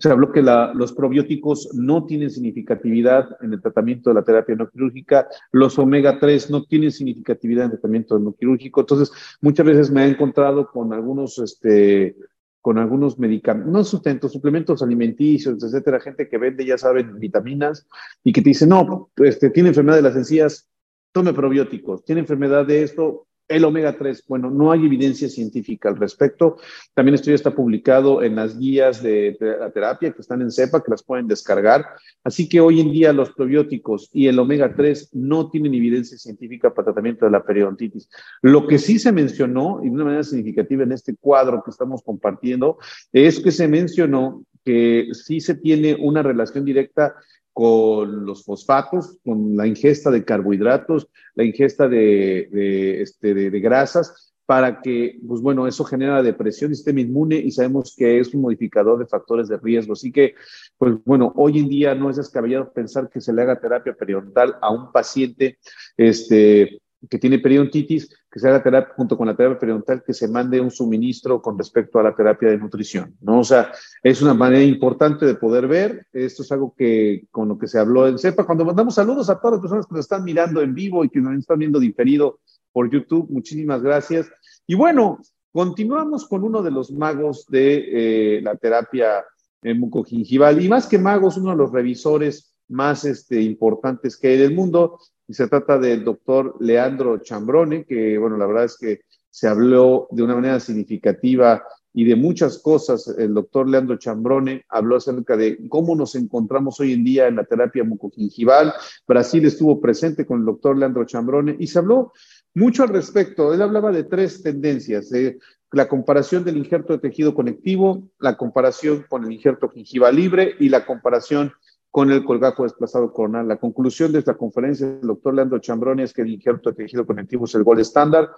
Se 0.00 0.10
habló 0.10 0.32
que 0.32 0.42
los 0.42 0.92
probióticos 0.92 1.68
no 1.74 2.06
tienen 2.06 2.30
significatividad 2.30 3.36
en 3.40 3.52
el 3.52 3.62
tratamiento 3.62 4.10
de 4.10 4.14
la 4.14 4.24
terapia 4.24 4.56
no 4.56 4.68
quirúrgica, 4.68 5.28
los 5.52 5.78
omega 5.78 6.18
3 6.18 6.50
no 6.50 6.64
tienen 6.64 6.90
significatividad 6.90 7.66
en 7.66 7.70
el 7.70 7.78
tratamiento 7.78 8.18
no 8.18 8.32
quirúrgico. 8.32 8.80
Entonces, 8.80 9.12
muchas 9.40 9.64
veces 9.64 9.90
me 9.92 10.04
he 10.04 10.08
encontrado 10.08 10.68
con 10.72 10.92
algunos, 10.92 11.38
este, 11.38 12.16
con 12.64 12.78
algunos 12.78 13.18
medicamentos, 13.18 13.70
no 13.70 13.84
sustentos, 13.84 14.32
suplementos 14.32 14.82
alimenticios, 14.82 15.62
etcétera, 15.62 16.00
gente 16.00 16.30
que 16.30 16.38
vende, 16.38 16.64
ya 16.64 16.78
saben, 16.78 17.18
vitaminas 17.18 17.86
y 18.24 18.32
que 18.32 18.40
te 18.40 18.48
dice, 18.48 18.66
no, 18.66 19.10
este, 19.16 19.50
tiene 19.50 19.68
enfermedad 19.68 19.96
de 19.96 20.02
las 20.02 20.16
encías, 20.16 20.66
tome 21.12 21.34
probióticos, 21.34 22.06
tiene 22.06 22.22
enfermedad 22.22 22.64
de 22.64 22.82
esto, 22.82 23.26
el 23.48 23.64
omega 23.64 23.96
3, 23.96 24.24
bueno, 24.26 24.50
no 24.50 24.72
hay 24.72 24.86
evidencia 24.86 25.28
científica 25.28 25.88
al 25.88 25.96
respecto. 25.96 26.56
También 26.94 27.14
esto 27.14 27.30
ya 27.30 27.34
está 27.34 27.54
publicado 27.54 28.22
en 28.22 28.36
las 28.36 28.58
guías 28.58 29.02
de, 29.02 29.36
la 29.40 29.70
terapia 29.70 30.12
que 30.12 30.20
están 30.20 30.42
en 30.42 30.50
CEPA, 30.50 30.82
que 30.82 30.90
las 30.90 31.02
pueden 31.02 31.28
descargar. 31.28 31.84
Así 32.22 32.48
que 32.48 32.60
hoy 32.60 32.80
en 32.80 32.90
día 32.90 33.12
los 33.12 33.32
probióticos 33.32 34.08
y 34.12 34.28
el 34.28 34.38
omega 34.38 34.74
3 34.74 35.10
no 35.12 35.50
tienen 35.50 35.74
evidencia 35.74 36.16
científica 36.16 36.72
para 36.72 36.86
tratamiento 36.86 37.26
de 37.26 37.32
la 37.32 37.44
periodontitis. 37.44 38.08
Lo 38.42 38.66
que 38.66 38.78
sí 38.78 38.98
se 38.98 39.12
mencionó, 39.12 39.80
y 39.82 39.88
de 39.88 39.94
una 39.94 40.04
manera 40.04 40.22
significativa 40.22 40.84
en 40.84 40.92
este 40.92 41.14
cuadro 41.16 41.62
que 41.62 41.70
estamos 41.70 42.02
compartiendo, 42.02 42.78
es 43.12 43.40
que 43.40 43.50
se 43.50 43.68
mencionó 43.68 44.44
que 44.64 45.08
sí 45.12 45.40
se 45.40 45.54
tiene 45.56 45.94
una 46.00 46.22
relación 46.22 46.64
directa 46.64 47.14
con 47.54 48.26
los 48.26 48.44
fosfatos, 48.44 49.18
con 49.24 49.56
la 49.56 49.66
ingesta 49.66 50.10
de 50.10 50.24
carbohidratos, 50.24 51.08
la 51.34 51.44
ingesta 51.44 51.88
de, 51.88 52.48
de, 52.52 53.00
este, 53.00 53.32
de, 53.32 53.50
de 53.50 53.60
grasas, 53.60 54.34
para 54.46 54.82
que, 54.82 55.18
pues 55.26 55.40
bueno, 55.40 55.66
eso 55.66 55.84
genera 55.84 56.22
depresión 56.22 56.72
y 56.72 56.74
sistema 56.74 57.00
inmune 57.00 57.36
y 57.36 57.50
sabemos 57.50 57.94
que 57.96 58.18
es 58.18 58.34
un 58.34 58.42
modificador 58.42 58.98
de 58.98 59.06
factores 59.06 59.48
de 59.48 59.56
riesgo. 59.56 59.94
Así 59.94 60.12
que, 60.12 60.34
pues 60.76 60.96
bueno, 61.04 61.32
hoy 61.36 61.60
en 61.60 61.68
día 61.68 61.94
no 61.94 62.10
es 62.10 62.16
descabellado 62.16 62.72
pensar 62.72 63.08
que 63.08 63.22
se 63.22 63.32
le 63.32 63.42
haga 63.42 63.60
terapia 63.60 63.94
periodontal 63.94 64.56
a 64.60 64.70
un 64.70 64.92
paciente 64.92 65.58
este, 65.96 66.82
que 67.08 67.18
tiene 67.18 67.38
periodontitis, 67.38 68.08
que 68.30 68.38
se 68.38 68.48
haga 68.48 68.62
terapia 68.62 68.94
junto 68.96 69.16
con 69.16 69.26
la 69.26 69.36
terapia 69.36 69.58
periodontal, 69.58 70.02
que 70.04 70.14
se 70.14 70.28
mande 70.28 70.60
un 70.60 70.70
suministro 70.70 71.40
con 71.40 71.58
respecto 71.58 71.98
a 71.98 72.02
la 72.02 72.14
terapia 72.14 72.50
de 72.50 72.58
nutrición, 72.58 73.16
¿no? 73.20 73.40
O 73.40 73.44
sea, 73.44 73.72
es 74.02 74.22
una 74.22 74.34
manera 74.34 74.62
importante 74.62 75.26
de 75.26 75.34
poder 75.34 75.66
ver. 75.66 76.06
Esto 76.12 76.42
es 76.42 76.52
algo 76.52 76.74
que 76.76 77.26
con 77.30 77.48
lo 77.48 77.58
que 77.58 77.66
se 77.66 77.78
habló 77.78 78.06
en 78.06 78.18
CEPA. 78.18 78.46
Cuando 78.46 78.64
mandamos 78.64 78.94
saludos 78.94 79.30
a 79.30 79.38
todas 79.38 79.52
las 79.54 79.60
personas 79.60 79.86
que 79.86 79.94
nos 79.94 80.04
están 80.04 80.24
mirando 80.24 80.60
en 80.60 80.74
vivo 80.74 81.04
y 81.04 81.10
que 81.10 81.20
nos 81.20 81.38
están 81.38 81.58
viendo 81.58 81.78
diferido 81.78 82.40
por 82.72 82.90
YouTube, 82.90 83.30
muchísimas 83.30 83.82
gracias. 83.82 84.30
Y 84.66 84.74
bueno, 84.74 85.20
continuamos 85.52 86.26
con 86.26 86.42
uno 86.42 86.62
de 86.62 86.70
los 86.70 86.90
magos 86.90 87.46
de 87.48 88.38
eh, 88.38 88.42
la 88.42 88.56
terapia 88.56 89.24
eh, 89.62 89.74
mucogingival 89.74 90.62
y 90.62 90.68
más 90.68 90.86
que 90.86 90.98
magos, 90.98 91.36
uno 91.36 91.50
de 91.50 91.56
los 91.56 91.72
revisores 91.72 92.54
más 92.68 93.04
este, 93.04 93.40
importantes 93.40 94.16
que 94.16 94.28
hay 94.28 94.38
del 94.38 94.54
mundo, 94.54 94.98
y 95.26 95.34
se 95.34 95.48
trata 95.48 95.78
del 95.78 96.04
doctor 96.04 96.56
Leandro 96.60 97.18
Chambrone, 97.18 97.84
que, 97.84 98.18
bueno, 98.18 98.36
la 98.36 98.46
verdad 98.46 98.64
es 98.64 98.76
que 98.76 99.00
se 99.30 99.48
habló 99.48 100.06
de 100.10 100.22
una 100.22 100.36
manera 100.36 100.60
significativa 100.60 101.64
y 101.92 102.04
de 102.04 102.16
muchas 102.16 102.58
cosas. 102.58 103.08
El 103.16 103.34
doctor 103.34 103.68
Leandro 103.68 103.96
Chambrone 103.96 104.64
habló 104.68 104.96
acerca 104.96 105.36
de 105.36 105.68
cómo 105.68 105.94
nos 105.96 106.14
encontramos 106.14 106.78
hoy 106.80 106.92
en 106.92 107.04
día 107.04 107.28
en 107.28 107.36
la 107.36 107.44
terapia 107.44 107.84
mucogingival. 107.84 108.74
Brasil 109.06 109.44
estuvo 109.46 109.80
presente 109.80 110.26
con 110.26 110.40
el 110.40 110.46
doctor 110.46 110.76
Leandro 110.76 111.04
Chambrone 111.04 111.56
y 111.58 111.68
se 111.68 111.78
habló 111.78 112.12
mucho 112.54 112.82
al 112.82 112.90
respecto. 112.90 113.54
Él 113.54 113.62
hablaba 113.62 113.92
de 113.92 114.04
tres 114.04 114.42
tendencias. 114.42 115.12
Eh, 115.12 115.38
la 115.72 115.88
comparación 115.88 116.44
del 116.44 116.56
injerto 116.56 116.92
de 116.92 117.00
tejido 117.00 117.34
conectivo, 117.34 118.08
la 118.18 118.36
comparación 118.36 119.04
con 119.08 119.24
el 119.24 119.32
injerto 119.32 119.68
gingival 119.68 120.14
libre 120.14 120.54
y 120.60 120.68
la 120.68 120.86
comparación 120.86 121.52
con 121.94 122.10
el 122.10 122.24
colgajo 122.24 122.64
desplazado 122.64 123.12
coronal. 123.12 123.46
La 123.46 123.56
conclusión 123.56 124.10
de 124.10 124.18
esta 124.18 124.34
conferencia 124.34 124.84
del 124.84 125.06
doctor 125.06 125.32
Leandro 125.32 125.60
Chambroni 125.60 126.02
es 126.02 126.12
que 126.12 126.22
el 126.22 126.30
injerto 126.32 126.70
de 126.70 126.74
tejido 126.74 127.06
conectivo 127.06 127.44
es 127.44 127.54
el 127.54 127.62
gol 127.62 127.78
estándar 127.78 128.32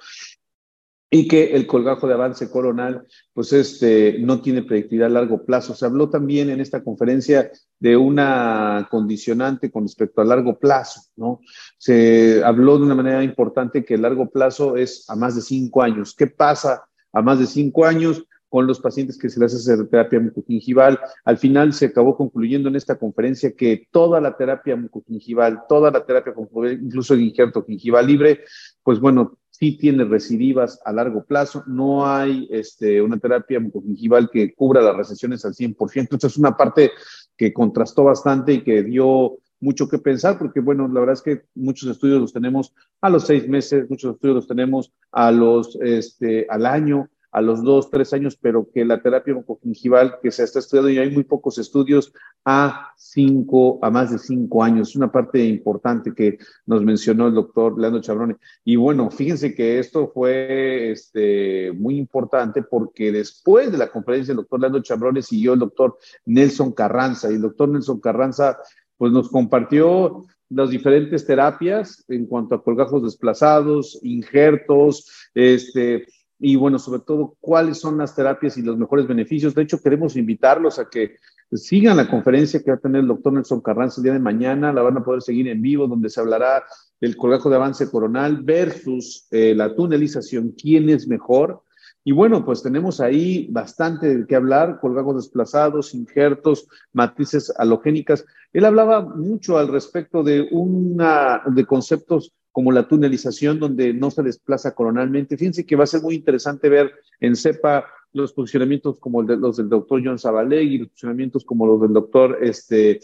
y 1.09 1.27
que 1.27 1.55
el 1.55 1.67
colgajo 1.67 2.07
de 2.07 2.13
avance 2.13 2.51
coronal, 2.51 3.07
pues 3.33 3.55
este, 3.55 4.19
no 4.19 4.43
tiene 4.43 4.63
predictividad 4.63 5.07
a 5.07 5.21
largo 5.21 5.43
plazo. 5.47 5.75
Se 5.75 5.87
habló 5.87 6.11
también 6.11 6.51
en 6.51 6.61
esta 6.61 6.85
conferencia 6.85 7.51
de 7.79 7.97
una 7.97 8.89
condicionante 8.91 9.71
con 9.71 9.85
respecto 9.85 10.21
a 10.21 10.27
largo 10.27 10.59
plazo, 10.59 11.01
¿no? 11.17 11.41
Se 11.79 12.45
habló 12.45 12.77
de 12.77 12.85
una 12.85 12.95
manera 12.95 13.25
importante 13.25 13.87
que 13.87 13.95
el 13.95 14.03
largo 14.03 14.29
plazo 14.29 14.77
es 14.77 15.09
a 15.09 15.17
más 15.17 15.35
de 15.35 15.41
cinco 15.41 15.81
años. 15.83 16.15
¿Qué 16.15 16.27
pasa 16.27 16.85
a 17.11 17.23
más 17.23 17.39
de 17.39 17.47
cinco 17.47 17.87
años? 17.87 18.23
Con 18.49 18.67
los 18.67 18.81
pacientes 18.81 19.19
que 19.19 19.29
se 19.29 19.41
les 19.41 19.55
hace 19.55 19.85
terapia 19.85 20.21
mucogingival. 20.21 20.99
Al 21.25 21.39
final 21.39 21.73
se 21.73 21.87
acabó 21.87 22.17
concluyendo 22.17 22.69
en 22.69 22.77
esta 22.77 22.97
conferencia 22.99 23.53
que 23.53 23.89
toda 23.91 24.21
la 24.21 24.37
terapia 24.37 24.77
mucogingival, 24.77 25.63
toda 25.69 25.91
la 25.91 26.05
terapia, 26.05 26.35
incluso 26.81 27.15
el 27.15 27.23
injerto 27.23 27.65
gingival 27.65 28.07
libre, 28.07 28.41
pues 28.83 29.01
bueno, 29.01 29.39
sí 29.51 29.79
tiene 29.79 30.05
recidivas 30.05 30.81
a 30.85 30.93
largo 30.93 31.25
plazo, 31.25 31.65
no 31.67 32.07
hay 32.07 32.47
este, 32.51 33.01
una 33.01 33.19
terapia 33.19 33.59
mucogingival 33.59 34.29
que 34.31 34.55
cubra 34.55 34.83
las 34.83 34.97
recesiones 34.97 35.45
al 35.45 35.55
100%. 35.55 36.01
Entonces 36.01 36.33
es 36.33 36.39
una 36.39 36.57
parte 36.57 36.91
que 37.37 37.53
contrastó 37.53 38.05
bastante 38.05 38.53
y 38.53 38.63
que 38.63 38.83
dio 38.83 39.39
mucho 39.61 39.89
que 39.89 39.99
pensar, 39.99 40.39
porque 40.39 40.61
bueno, 40.61 40.87
la 40.89 41.01
verdad 41.01 41.15
es 41.15 41.23
que 41.23 41.43
muchos 41.55 41.91
estudios 41.91 42.21
los 42.21 42.33
tenemos 42.33 42.75
a 43.01 43.09
los 43.09 43.27
seis 43.27 43.49
meses, 43.49 43.89
muchos 43.89 44.15
estudios 44.15 44.37
los 44.37 44.47
tenemos 44.47 44.93
a 45.11 45.31
los, 45.31 45.79
este, 45.81 46.47
al 46.51 46.67
año, 46.67 47.09
a 47.37 47.43
los 47.43 47.63
dos, 47.63 47.91
tres 47.91 48.15
años, 48.15 48.39
pero 48.41 48.67
que 48.73 48.83
la 48.83 49.03
terapia 49.03 49.37
oncogingival 49.37 50.21
que 50.23 50.31
se 50.31 50.43
está 50.43 50.59
estudiando 50.59 50.89
y 50.89 50.97
hay 50.97 51.11
muy 51.11 51.23
pocos 51.23 51.59
estudios 51.59 52.11
a 52.47 52.95
cinco, 52.97 53.79
a 53.83 53.91
más 53.91 54.11
de 54.11 54.19
cinco 54.19 54.65
años. 54.65 54.89
Es 54.89 54.97
una 54.97 55.13
parte 55.13 55.45
importante 55.45 56.15
que 56.15 56.39
nos 56.65 56.83
mencionó 56.83 57.27
el 57.27 57.35
doctor 57.35 57.79
Leandro 57.79 58.01
Chabrone. 58.01 58.37
Y 58.65 58.77
bueno, 58.77 59.11
fíjense 59.11 59.55
que 59.55 59.79
esto 59.79 60.11
fue 60.15 60.93
este, 60.93 61.73
muy 61.73 61.99
importante 61.99 62.63
porque 62.63 63.13
después 63.13 63.71
de 63.71 63.77
la 63.77 63.89
conferencia 63.89 64.33
del 64.33 64.39
doctor 64.39 64.61
Leandro 64.61 64.83
Chabrone 64.83 65.21
siguió 65.21 65.53
el 65.53 65.59
doctor 65.59 65.99
Nelson 66.25 66.73
Carranza 66.73 67.31
y 67.31 67.35
el 67.35 67.43
doctor 67.43 67.69
Nelson 67.69 68.01
Carranza 68.01 68.57
pues 68.97 69.13
nos 69.13 69.29
compartió 69.29 70.25
las 70.49 70.71
diferentes 70.71 71.27
terapias 71.27 72.03
en 72.09 72.25
cuanto 72.25 72.55
a 72.55 72.63
colgajos 72.63 73.03
desplazados, 73.03 73.99
injertos, 74.03 75.29
este, 75.35 76.07
y 76.39 76.57
bueno, 76.57 76.79
sobre 76.79 77.01
todo 77.01 77.37
cuáles 77.41 77.79
son 77.79 77.99
las 77.99 78.15
terapias 78.15 78.57
y 78.59 78.63
los 78.63 78.77
mejores 78.77 79.07
beneficios. 79.07 79.55
De 79.55 79.63
hecho, 79.63 79.81
queremos 79.81 80.17
invitarlos 80.17 80.79
a 80.79 80.89
que 80.91 81.17
sigan 81.53 81.97
la 81.97 82.11
conferencia 82.11 82.63
que 82.63 82.71
va 82.71 82.77
a 82.77 82.81
tener 82.81 83.03
el 83.03 83.09
doctor 83.09 83.33
Nelson 83.33 83.61
Carranza 83.61 84.01
el 84.01 84.05
día 84.05 84.13
de 84.13 84.19
mañana. 84.19 84.73
La 84.73 84.83
van 84.83 84.99
a 84.99 85.05
poder 85.05 85.23
seguir 85.23 85.49
en 85.49 85.63
vivo, 85.63 85.87
donde 85.87 86.11
se 86.11 86.21
hablará 86.21 86.65
del 87.01 87.17
colgajo 87.17 87.49
de 87.49 87.57
avance 87.57 87.91
coronal 87.91 88.43
versus 88.43 89.27
eh, 89.31 89.55
la 89.55 89.75
tunelización. 89.75 90.55
¿Quién 90.61 90.91
es 90.91 91.09
mejor? 91.09 91.63
Y 92.05 92.13
bueno, 92.13 92.45
pues 92.45 92.63
tenemos 92.63 93.01
ahí 93.01 93.49
bastante 93.51 94.19
de 94.19 94.27
qué 94.27 94.37
hablar, 94.37 94.79
colgajos 94.81 95.17
desplazados, 95.17 95.93
injertos, 95.93 96.69
matrices 96.93 97.53
halogénicas. 97.59 98.25
Él 98.53 98.65
hablaba 98.65 99.03
mucho 99.03 99.59
al 99.59 99.69
respecto 99.69 100.23
de 100.23 100.47
una 100.53 101.43
de 101.47 101.67
conceptos 101.67 102.33
como 102.57 102.73
la 102.73 102.89
tunelización, 102.89 103.61
donde 103.61 103.93
no 103.93 104.11
se 104.11 104.23
desplaza 104.23 104.75
coronalmente. 104.75 105.37
Fíjense 105.37 105.67
que 105.67 105.77
va 105.77 105.85
a 105.85 105.87
ser 105.87 106.01
muy 106.01 106.15
interesante 106.15 106.71
ver 106.71 106.91
en 107.21 107.37
CEPA 107.37 107.85
los 108.15 108.33
posicionamientos 108.33 108.99
como 108.99 109.21
los 109.21 109.59
del 109.59 109.69
doctor 109.69 110.01
John 110.03 110.19
Zabalegui, 110.19 110.79
los 110.79 110.89
posicionamientos 110.89 111.45
como 111.45 111.67
los 111.67 111.83
del 111.83 111.93
doctor 111.93 112.39
este, 112.41 113.01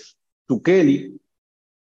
Tukeli, 0.47 1.21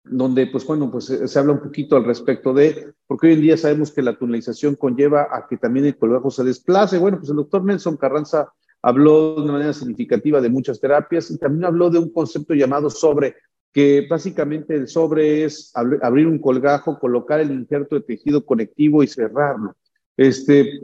donde, 0.03 0.47
pues 0.47 0.65
bueno, 0.65 0.91
pues 0.91 1.05
se 1.05 1.39
habla 1.39 1.53
un 1.53 1.61
poquito 1.61 1.95
al 1.95 2.07
respecto 2.07 2.55
de, 2.55 2.95
porque 3.07 3.27
hoy 3.27 3.35
en 3.35 3.43
día 3.43 3.59
sabemos 3.59 3.93
que 3.93 4.01
la 4.01 4.17
tunelización 4.17 4.75
conlleva 4.75 5.29
a 5.31 5.47
que 5.47 5.59
también 5.59 5.85
el 5.85 5.99
colgajo 5.99 6.31
se 6.31 6.45
desplace. 6.45 6.97
Bueno, 6.97 7.19
pues 7.19 7.29
el 7.29 7.37
doctor 7.37 7.63
Nelson 7.67 7.99
Carranza 7.99 8.51
habló 8.81 9.35
de 9.35 9.43
una 9.43 9.53
manera 9.53 9.75
significativa 9.75 10.41
de 10.41 10.49
muchas 10.49 10.81
terapias 10.81 11.31
y 11.31 11.37
también 11.37 11.67
habló 11.67 11.91
de 11.91 11.99
un 11.99 12.11
concepto 12.15 12.55
llamado 12.55 12.89
sobre 12.89 13.37
que 13.73 14.07
básicamente 14.09 14.75
el 14.75 14.87
sobre 14.87 15.45
es 15.45 15.73
abrir 15.75 16.27
un 16.27 16.39
colgajo, 16.39 16.99
colocar 16.99 17.41
el 17.41 17.51
injerto 17.51 17.97
de 17.97 18.03
tejido 18.03 18.45
conectivo 18.45 19.03
y 19.03 19.07
cerrarlo. 19.07 19.75
Este, 20.17 20.81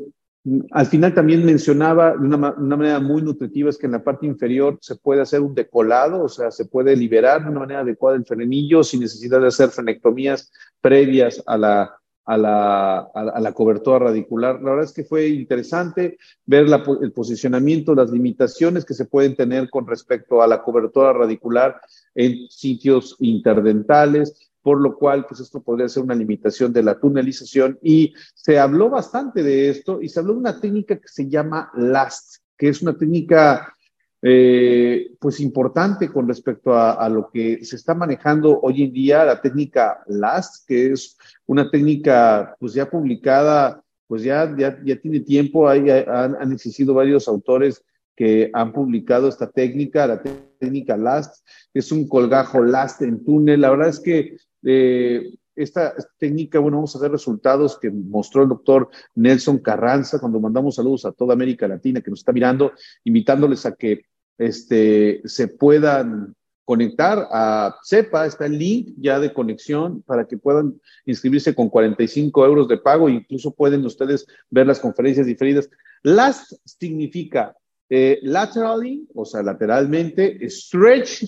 al 0.71 0.87
final 0.87 1.15
también 1.15 1.45
mencionaba 1.45 2.13
de 2.13 2.25
una, 2.25 2.37
manera 2.37 3.01
muy 3.01 3.21
nutritiva 3.21 3.69
es 3.69 3.77
que 3.77 3.87
en 3.87 3.93
la 3.93 4.03
parte 4.03 4.27
inferior 4.27 4.79
se 4.81 4.97
puede 4.97 5.21
hacer 5.21 5.41
un 5.41 5.55
decolado, 5.55 6.23
o 6.23 6.29
sea, 6.29 6.51
se 6.51 6.65
puede 6.65 6.97
liberar 6.97 7.45
de 7.45 7.51
una 7.51 7.61
manera 7.61 7.81
adecuada 7.81 8.17
el 8.17 8.25
frenillo 8.25 8.83
sin 8.83 9.01
necesidad 9.01 9.41
de 9.41 9.49
hacer 9.49 9.69
frenectomías 9.69 10.51
previas 10.81 11.43
a 11.47 11.59
la, 11.59 11.98
a 12.29 12.37
la, 12.37 12.99
a 12.99 13.41
la, 13.41 13.53
cobertura 13.53 14.01
radicular. 14.01 14.57
La 14.57 14.71
verdad 14.71 14.85
es 14.85 14.93
que 14.93 15.03
fue 15.03 15.29
interesante 15.29 16.19
ver 16.45 16.67
el 17.01 17.13
posicionamiento, 17.13 17.95
las 17.95 18.11
limitaciones 18.11 18.85
que 18.85 18.93
se 18.93 19.07
pueden 19.07 19.35
tener 19.35 19.71
con 19.71 19.87
respecto 19.87 20.43
a 20.43 20.47
la 20.47 20.63
cobertura 20.63 21.15
radicular 21.15 21.81
en 22.15 22.47
sitios 22.51 23.17
interdentales, 23.21 24.51
por 24.61 24.79
lo 24.79 24.99
cual, 24.99 25.25
pues 25.27 25.41
esto 25.41 25.63
podría 25.63 25.89
ser 25.89 26.03
una 26.03 26.15
limitación 26.15 26.71
de 26.71 26.83
la 26.83 27.01
tunelización. 27.01 27.79
Y 27.83 28.13
se 28.35 28.59
habló 28.59 28.91
bastante 28.91 29.43
de 29.43 29.71
esto 29.71 30.03
y 30.03 30.11
se 30.11 30.21
habló 30.21 30.35
de 30.35 30.41
una 30.41 30.61
técnica 30.61 30.97
que 30.97 31.09
se 31.09 31.31
llama 31.31 31.71
LAST, 31.75 32.43
que 32.59 32.69
es 32.69 32.83
una 32.83 32.95
técnica 32.95 33.75
eh, 34.23 35.13
pues 35.21 35.41
importante 35.41 36.09
con 36.09 36.27
respecto 36.27 36.75
a, 36.75 37.09
lo 37.09 37.31
que 37.31 37.65
se 37.65 37.77
está 37.77 37.95
manejando 37.95 38.61
hoy 38.61 38.83
en 38.83 38.93
día, 38.93 39.25
la 39.25 39.41
técnica 39.41 40.03
LAST, 40.07 40.67
que 40.67 40.93
es 40.93 41.17
una 41.47 41.71
técnica 41.71 42.57
pues 42.59 42.75
ya 42.75 42.91
publicada, 42.91 43.83
pues 44.07 44.23
ya, 44.23 44.55
ya, 44.57 45.01
tiene 45.01 45.21
tiempo, 45.21 45.69
hay, 45.69 45.91
han, 45.91 46.37
han, 46.41 46.53
existido 46.53 46.95
varios 46.95 47.29
autores 47.29 47.85
que 48.17 48.51
han 48.53 48.73
publicado 48.73 49.29
esta 49.29 49.49
técnica, 49.49 50.07
la 50.07 50.21
técnica 50.59 50.97
LAST, 50.97 51.47
es 51.73 51.93
un 51.93 52.09
colgajo 52.09 52.65
LAST 52.65 53.03
en 53.03 53.25
túnel. 53.25 53.61
La 53.61 53.71
verdad 53.71 53.89
es 53.89 54.01
que 54.01 54.37
eh, 54.65 55.35
esta 55.63 55.95
técnica, 56.19 56.59
bueno, 56.59 56.79
vamos 56.79 56.95
a 56.95 57.01
ver 57.01 57.11
resultados 57.11 57.79
que 57.79 57.91
mostró 57.91 58.43
el 58.43 58.49
doctor 58.49 58.89
Nelson 59.15 59.59
Carranza 59.59 60.19
cuando 60.19 60.41
mandamos 60.41 60.77
saludos 60.77 61.05
a 61.05 61.13
toda 61.13 61.35
América 61.35 61.69
Latina 61.69 62.01
que 62.01 62.11
nos 62.11 62.21
está 62.21 62.33
mirando, 62.33 62.73
invitándoles 63.05 63.67
a 63.67 63.75
que 63.75 64.03
este, 64.39 65.21
se 65.25 65.49
puedan 65.49 66.35
conectar 66.65 67.27
a 67.33 67.77
CEPA, 67.83 68.27
está 68.27 68.45
el 68.47 68.59
link 68.59 68.95
ya 68.99 69.19
de 69.19 69.33
conexión 69.33 70.03
para 70.03 70.27
que 70.27 70.37
puedan 70.37 70.79
inscribirse 71.07 71.55
con 71.55 71.71
45 71.71 72.45
euros 72.45 72.69
de 72.69 72.77
pago, 72.77 73.09
incluso 73.09 73.55
pueden 73.55 73.85
ustedes 73.87 74.27
ver 74.51 74.67
las 74.67 74.79
conferencias 74.79 75.27
diferidas. 75.27 75.71
LAST 76.03 76.53
significa 76.65 77.57
eh, 77.89 78.19
laterally, 78.23 79.09
o 79.15 79.25
sea, 79.25 79.43
lateralmente, 79.43 80.39
stretch, 80.51 81.25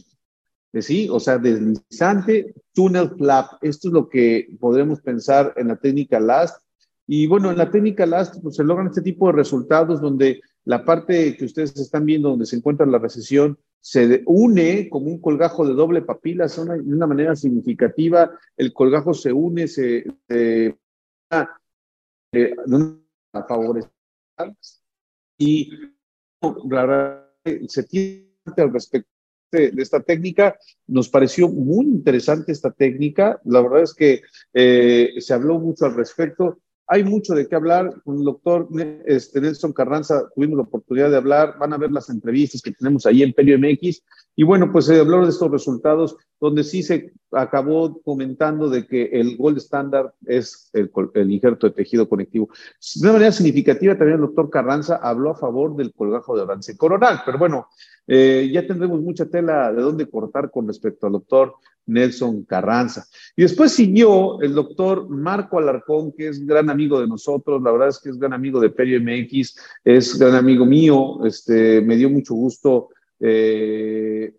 ¿sí? 0.79 1.09
O 1.11 1.19
sea, 1.19 1.39
deslizante, 1.39 2.55
tunnel 2.73 3.11
flap. 3.11 3.53
Esto 3.63 3.89
es 3.89 3.95
lo 3.95 4.09
que 4.09 4.49
podremos 4.61 5.01
pensar 5.01 5.53
en 5.57 5.69
la 5.69 5.77
técnica 5.77 6.21
LAST. 6.21 6.63
Y 7.07 7.27
bueno, 7.27 7.51
en 7.51 7.59
la 7.59 7.71
técnica 7.71 8.07
LAST 8.07 8.41
pues, 8.43 8.57
se 8.57 8.65
logran 8.65 8.87
este 8.87 9.03
tipo 9.03 9.27
de 9.27 9.33
resultados 9.33 10.01
donde 10.01 10.41
la 10.65 10.85
parte 10.85 11.37
que 11.37 11.45
ustedes 11.45 11.77
están 11.77 12.05
viendo, 12.05 12.31
donde 12.31 12.47
se 12.47 12.57
encuentra 12.57 12.87
la 12.87 12.99
recesión, 12.99 13.59
se 13.81 14.23
une 14.27 14.89
como 14.91 15.07
un 15.07 15.21
colgajo 15.21 15.67
de 15.67 15.75
doble 15.75 16.03
papila 16.03 16.47
de 16.47 16.61
una, 16.61 17.07
manera 17.07 17.35
significativa. 17.35 18.31
El 18.57 18.73
colgajo 18.73 19.15
se 19.15 19.33
une, 19.33 19.67
se, 19.67 20.05
se 20.29 20.77
eh, 22.33 22.55
a 23.33 23.43
favorecer 23.45 23.91
y 25.39 25.71
se 27.69 27.83
tiene 27.85 28.31
al 28.57 28.73
respecto 28.73 29.20
de, 29.51 29.73
esta 29.79 30.01
técnica. 30.01 30.59
Nos 30.87 31.09
pareció 31.09 31.49
muy 31.49 31.87
interesante 31.87 32.53
esta 32.53 32.71
técnica. 32.71 33.41
La 33.45 33.61
verdad 33.61 33.83
es 33.83 33.95
que 33.95 34.23
eh, 34.55 35.15
se 35.19 35.35
habló 35.35 35.59
mucho 35.59 35.87
al 35.87 35.95
respecto. 35.95 36.61
Hay 36.93 37.05
mucho 37.05 37.35
de 37.35 37.47
qué 37.47 37.55
hablar. 37.55 38.03
Con 38.03 38.19
el 38.19 38.25
doctor 38.25 38.67
este, 39.07 39.41
Nelson 39.41 39.73
Carranza 39.73 40.29
tuvimos 40.35 40.57
la 40.57 40.65
oportunidad 40.65 41.09
de 41.09 41.19
hablar. 41.19 41.55
Van 41.57 41.73
a 41.73 41.79
ver 41.79 41.93
las 41.93 42.11
entrevistas 42.11 42.61
que 42.61 42.73
tenemos 42.73 43.07
ahí 43.07 43.23
en 43.23 43.33
Perio 43.33 43.61
MX. 43.61 44.03
Y 44.35 44.43
bueno, 44.43 44.73
pues 44.73 44.87
se 44.87 44.99
habló 44.99 45.23
de 45.23 45.31
estos 45.31 45.53
resultados, 45.53 46.17
donde 46.41 46.65
sí 46.65 46.83
se 46.83 47.13
acabó 47.31 48.03
comentando 48.03 48.69
de 48.69 48.89
que 48.89 49.05
el 49.05 49.37
gold 49.37 49.59
standard 49.59 50.11
es 50.27 50.69
el, 50.73 50.91
el, 51.15 51.31
injerto 51.31 51.69
de 51.69 51.75
tejido 51.75 52.09
conectivo. 52.09 52.49
De 52.97 53.03
una 53.03 53.13
manera 53.13 53.31
significativa, 53.31 53.97
también 53.97 54.17
el 54.17 54.27
doctor 54.27 54.51
Carranza 54.51 54.97
habló 54.97 55.31
a 55.31 55.37
favor 55.37 55.77
del 55.77 55.93
colgajo 55.93 56.35
de 56.35 56.43
avance 56.43 56.77
coronal. 56.77 57.21
Pero 57.25 57.39
bueno, 57.39 57.69
eh, 58.09 58.51
ya 58.53 58.67
tendremos 58.67 59.01
mucha 59.01 59.27
tela 59.27 59.73
de 59.73 59.81
dónde 59.81 60.11
cortar 60.11 60.51
con 60.51 60.67
respecto 60.67 61.07
al 61.07 61.13
doctor 61.13 61.55
Nelson 61.91 62.45
Carranza. 62.45 63.05
Y 63.37 63.43
después 63.43 63.73
siguió 63.73 64.41
el 64.41 64.55
doctor 64.55 65.09
Marco 65.09 65.59
Alarcón, 65.59 66.13
que 66.13 66.29
es 66.29 66.47
gran 66.47 66.71
amigo 66.71 67.01
de 67.01 67.07
nosotros, 67.07 67.63
la 67.63 67.73
verdad 67.73 67.89
es 67.89 67.99
que 67.99 68.11
es 68.11 68.19
gran 68.19 68.33
amigo 68.33 68.61
de 68.61 68.71
Perio 68.71 69.01
MX, 69.01 69.57
es 69.85 70.19
gran 70.19 70.35
amigo 70.35 70.65
mío, 70.65 71.25
este, 71.25 71.81
me 71.83 71.97
dio 71.97 72.09
mucho 72.11 72.35
gusto 72.35 72.89
eh, 73.21 74.35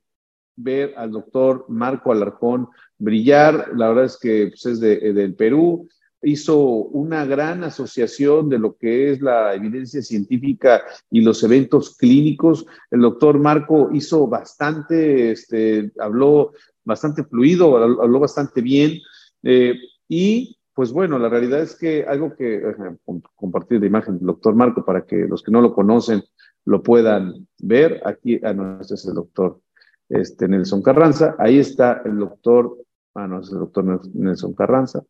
ver 0.56 0.94
al 0.98 1.12
doctor 1.12 1.66
Marco 1.70 2.12
Alarcón 2.12 2.68
brillar. 2.98 3.72
La 3.76 3.90
verdad 3.90 4.06
es 4.06 4.18
que 4.18 4.48
pues, 4.48 4.66
es 4.66 4.80
de, 4.80 5.14
del 5.14 5.36
Perú. 5.36 5.88
hizo 6.24 6.60
una 6.60 7.26
gran 7.26 7.64
asociación 7.64 8.48
de 8.48 8.60
lo 8.60 8.76
que 8.76 9.12
es 9.12 9.22
la 9.22 9.56
evidencia 9.56 10.04
científica 10.04 10.84
y 11.10 11.22
los 11.22 11.44
eventos 11.44 11.98
clínicos. 11.98 12.66
El 12.92 13.02
doctor 13.02 13.40
Marco 13.40 13.90
hizo 13.92 14.28
bastante, 14.28 15.32
este, 15.32 15.92
habló 16.00 16.54
bastante 16.84 17.24
fluido, 17.24 17.78
habló 17.78 18.20
bastante 18.20 18.62
bien. 18.62 19.00
Eh, 19.44 19.76
y 20.08 20.58
pues 20.74 20.92
bueno, 20.92 21.20
la 21.20 21.30
realidad 21.30 21.62
es 21.62 21.76
que 21.76 22.06
algo 22.06 22.36
que 22.36 22.62
compartir 23.36 23.80
de 23.80 23.88
imagen 23.88 24.18
del 24.18 24.28
doctor 24.28 24.56
Marco 24.56 24.86
para 24.86 25.06
que 25.06 25.28
los 25.28 25.44
que 25.44 25.52
no 25.52 25.62
lo 25.62 25.74
conocen 25.74 26.24
lo 26.66 26.82
puedan 26.82 27.48
ver. 27.60 28.02
Aquí, 28.06 28.40
ah, 28.44 28.54
no, 28.54 28.80
este 28.80 28.96
es 28.96 29.06
el 29.06 29.16
doctor 29.16 29.60
este, 30.10 30.48
Nelson 30.48 30.82
Carranza. 30.82 31.36
Ahí 31.40 31.60
está 31.60 32.02
el 32.06 32.18
doctor, 32.18 32.78
ah, 33.16 33.28
no, 33.28 33.42
es 33.42 33.52
el 33.52 33.60
doctor 33.60 34.02
Nelson 34.14 34.54
Carranza. 34.54 35.04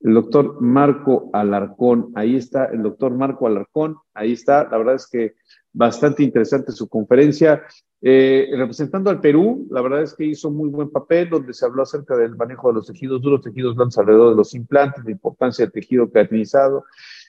El 0.00 0.14
doctor 0.14 0.60
Marco 0.60 1.30
Alarcón, 1.32 2.12
ahí 2.14 2.36
está 2.36 2.66
el 2.66 2.82
doctor 2.82 3.16
Marco 3.16 3.46
Alarcón, 3.46 3.96
ahí 4.12 4.32
está. 4.32 4.68
La 4.68 4.76
verdad 4.76 4.96
es 4.96 5.06
que 5.06 5.34
bastante 5.72 6.22
interesante 6.22 6.72
su 6.72 6.88
conferencia. 6.88 7.62
Eh, 8.06 8.50
representando 8.54 9.08
al 9.08 9.18
Perú, 9.18 9.66
la 9.70 9.80
verdad 9.80 10.02
es 10.02 10.12
que 10.12 10.26
hizo 10.26 10.50
muy 10.50 10.68
buen 10.68 10.90
papel, 10.90 11.30
donde 11.30 11.54
se 11.54 11.64
habló 11.64 11.84
acerca 11.84 12.14
del 12.14 12.36
manejo 12.36 12.68
de 12.68 12.74
los 12.74 12.86
tejidos 12.86 13.22
duros, 13.22 13.40
tejidos 13.40 13.74
blandos 13.74 13.96
alrededor 13.96 14.28
de 14.32 14.36
los 14.36 14.54
implantes, 14.54 15.02
la 15.06 15.10
importancia 15.10 15.64
del 15.64 15.72
tejido 15.72 16.10
queratinizado. 16.12 16.84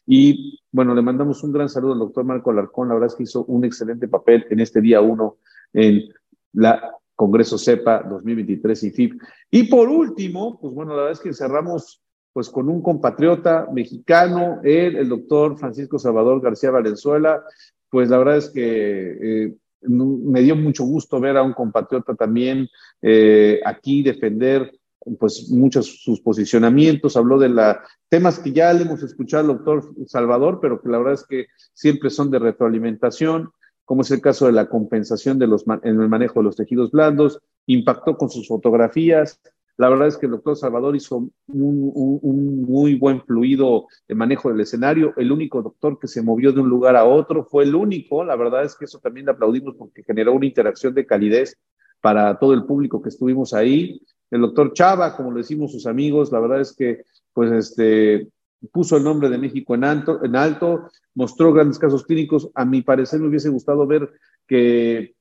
Y 0.06 0.60
bueno, 0.74 0.94
le 0.94 1.02
mandamos 1.02 1.42
un 1.46 1.54
gran 1.54 1.70
saludo 1.70 1.94
al 1.94 2.00
doctor 2.00 2.26
Marco 2.26 2.52
Alarcón, 2.52 2.90
la 2.90 2.96
verdad 2.96 3.08
es 3.08 3.16
que 3.16 3.24
hizo 3.24 3.46
un 3.46 3.64
excelente 3.64 4.10
papel 4.10 4.46
en 4.50 4.60
este 4.60 4.82
día 4.82 5.00
uno 5.00 5.38
en 5.72 6.14
la 6.52 6.92
Congreso 7.16 7.58
CEPA 7.58 8.04
2023 8.04 8.84
y 8.84 8.92
FIP. 8.92 9.22
Y 9.50 9.64
por 9.70 9.88
último, 9.88 10.60
pues 10.60 10.74
bueno, 10.74 10.92
la 10.92 11.04
verdad 11.04 11.14
es 11.14 11.22
que 11.22 11.34
cerramos 11.34 12.02
pues 12.34 12.50
con 12.50 12.68
un 12.68 12.82
compatriota 12.82 13.70
mexicano, 13.72 14.60
él, 14.62 14.98
el 14.98 15.08
doctor 15.08 15.58
Francisco 15.58 15.98
Salvador 15.98 16.42
García 16.42 16.70
Valenzuela, 16.70 17.42
pues 17.90 18.10
la 18.10 18.18
verdad 18.18 18.36
es 18.36 18.50
que 18.50 19.46
eh, 19.46 19.56
me 19.88 20.42
dio 20.42 20.56
mucho 20.56 20.84
gusto 20.84 21.20
ver 21.20 21.38
a 21.38 21.44
un 21.44 21.54
compatriota 21.54 22.16
también 22.16 22.68
eh, 23.02 23.60
aquí 23.66 24.04
defender 24.04 24.72
pues 25.20 25.50
muchos 25.52 26.02
sus 26.04 26.20
posicionamientos, 26.20 27.16
habló 27.16 27.38
de 27.38 27.50
la, 27.50 27.84
temas 28.10 28.40
que 28.40 28.52
ya 28.52 28.74
le 28.74 28.84
hemos 28.84 29.04
escuchado 29.04 29.42
al 29.42 29.58
doctor 29.58 29.94
Salvador, 30.08 30.60
pero 30.62 30.82
que 30.82 30.90
la 30.90 30.98
verdad 30.98 31.14
es 31.14 31.26
que 31.28 31.46
siempre 31.74 32.10
son 32.10 32.32
de 32.32 32.40
retroalimentación, 32.40 33.52
como 33.84 34.02
es 34.02 34.10
el 34.10 34.22
caso 34.22 34.48
de 34.48 34.54
la 34.54 34.68
compensación 34.68 35.38
de 35.38 35.48
los, 35.48 35.66
en 35.84 36.02
el 36.02 36.10
manejo 36.10 36.40
de 36.40 36.46
los 36.46 36.56
tejidos 36.56 36.90
blandos, 36.90 37.40
impactó 37.68 38.18
con 38.18 38.30
sus 38.30 38.48
fotografías, 38.48 39.40
la 39.78 39.90
verdad 39.90 40.08
es 40.08 40.18
que 40.18 40.26
el 40.26 40.32
doctor 40.32 40.56
Salvador 40.56 40.96
hizo 40.96 41.30
un, 41.48 42.62
muy 42.68 42.96
buen 42.96 43.22
fluido 43.22 43.88
de 44.08 44.16
manejo 44.16 44.50
del 44.50 44.62
escenario. 44.62 45.14
El 45.18 45.32
único 45.32 45.62
doctor 45.62 46.00
que 46.00 46.08
se 46.08 46.22
movió 46.22 46.54
de 46.54 46.62
un 46.62 46.70
lugar 46.70 46.96
a 46.96 47.04
otro 47.04 47.44
fue 47.44 47.66
el 47.66 47.76
único. 47.76 48.24
La 48.24 48.38
verdad 48.38 48.64
es 48.64 48.76
que 48.76 48.86
eso 48.86 49.00
también 49.00 49.26
le 49.26 49.34
aplaudimos 49.34 49.76
porque 49.76 50.04
generó 50.04 50.34
una 50.34 50.46
interacción 50.46 50.94
de 50.94 51.06
calidez 51.06 51.58
para 52.00 52.40
todo 52.40 52.54
el 52.54 52.66
público 52.66 53.02
que 53.02 53.10
estuvimos 53.10 53.54
ahí. 53.54 54.02
El 54.32 54.42
doctor 54.42 54.72
Chava, 54.74 55.16
como 55.16 55.32
le 55.32 55.40
decimos 55.40 55.74
sus 55.74 55.86
amigos, 55.88 56.32
la 56.32 56.40
verdad 56.40 56.62
es 56.62 56.74
que 56.74 57.04
pues 57.34 57.52
este 57.52 58.30
puso 58.72 58.96
el 58.98 59.04
nombre 59.04 59.30
de 59.30 59.38
México 59.38 59.76
en 59.76 59.84
alto, 59.84 60.24
en 60.24 60.36
alto, 60.36 60.90
mostró 61.14 61.52
grandes 61.52 61.78
casos 61.78 62.06
clínicos. 62.06 62.50
A 62.56 62.64
mi 62.64 62.82
parecer 62.82 63.20
me 63.20 63.28
hubiese 63.28 63.50
gustado 63.50 63.86
ver 63.86 64.10
que 64.48 65.16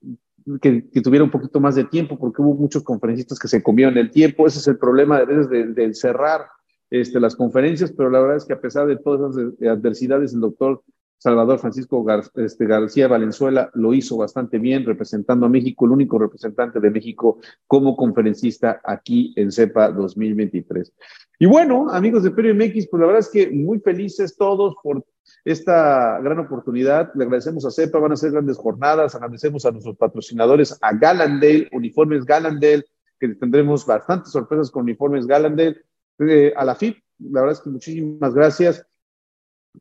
que, 0.61 0.81
tuviera 1.01 1.23
un 1.23 1.31
poquito 1.31 1.59
más 1.59 1.75
de 1.75 1.85
tiempo, 1.85 2.17
porque 2.17 2.41
hubo 2.41 2.53
muchos 2.53 2.83
conferencistas 2.83 3.39
que 3.39 3.47
se 3.47 3.63
comieron 3.63 3.97
el 3.97 4.11
tiempo. 4.11 4.45
Ese 4.47 4.59
es 4.59 4.67
el 4.67 4.77
problema 4.77 5.17
a 5.17 5.25
veces 5.25 5.49
de, 5.49 5.93
cerrar 5.93 6.47
este, 6.89 7.19
las 7.19 7.35
conferencias, 7.35 7.91
pero 7.91 8.09
la 8.09 8.19
verdad 8.19 8.37
es 8.37 8.45
que 8.45 8.53
a 8.53 8.61
pesar 8.61 8.87
de 8.87 8.97
todas 8.97 9.35
esas 9.35 9.53
adversidades, 9.69 10.33
el 10.33 10.41
doctor 10.41 10.81
Salvador 11.17 11.57
Francisco 11.57 12.05
este, 12.35 12.67
García 12.67 13.07
Valenzuela 13.07 13.71
lo 13.73 13.93
hizo 13.93 14.17
bastante 14.17 14.59
bien, 14.59 14.85
representando 14.85 15.47
a 15.47 15.49
México, 15.49 15.85
el 15.85 15.91
único 15.91 16.19
representante 16.19 16.79
de 16.79 16.91
México 16.91 17.39
como 17.65 17.95
conferencista 17.95 18.79
aquí 18.83 19.33
en 19.35 19.51
CEPA 19.51 19.91
2023. 19.91 20.93
Y 21.39 21.47
bueno, 21.47 21.89
amigos 21.89 22.23
de 22.23 22.31
Perio 22.31 22.53
MX, 22.53 22.87
pues 22.89 23.01
la 23.01 23.07
verdad 23.07 23.21
es 23.21 23.29
que 23.29 23.49
muy 23.49 23.79
felices 23.79 24.37
todos 24.37 24.75
por 24.83 25.03
esta 25.43 26.19
gran 26.19 26.39
oportunidad. 26.39 27.11
Le 27.15 27.23
agradecemos 27.25 27.65
a 27.65 27.71
CEPA, 27.71 27.99
van 27.99 28.13
a 28.13 28.15
ser 28.15 28.31
grandes 28.31 28.57
jornadas, 28.57 29.15
agradecemos 29.15 29.65
a 29.65 29.71
nuestros 29.71 29.97
patrocinadores, 29.97 30.77
a 30.81 30.93
Galandale, 30.93 31.69
Uniformes 31.71 32.25
Galandale, 32.25 32.85
que 33.19 33.29
tendremos 33.29 33.85
bastantes 33.85 34.31
sorpresas 34.31 34.71
con 34.71 34.83
Uniformes 34.83 35.27
Galandale, 35.27 35.77
eh, 36.19 36.53
a 36.55 36.63
la 36.63 36.75
FIP, 36.75 36.97
la 37.19 37.41
verdad 37.41 37.57
es 37.57 37.61
que 37.61 37.69
muchísimas 37.69 38.33
gracias 38.33 38.85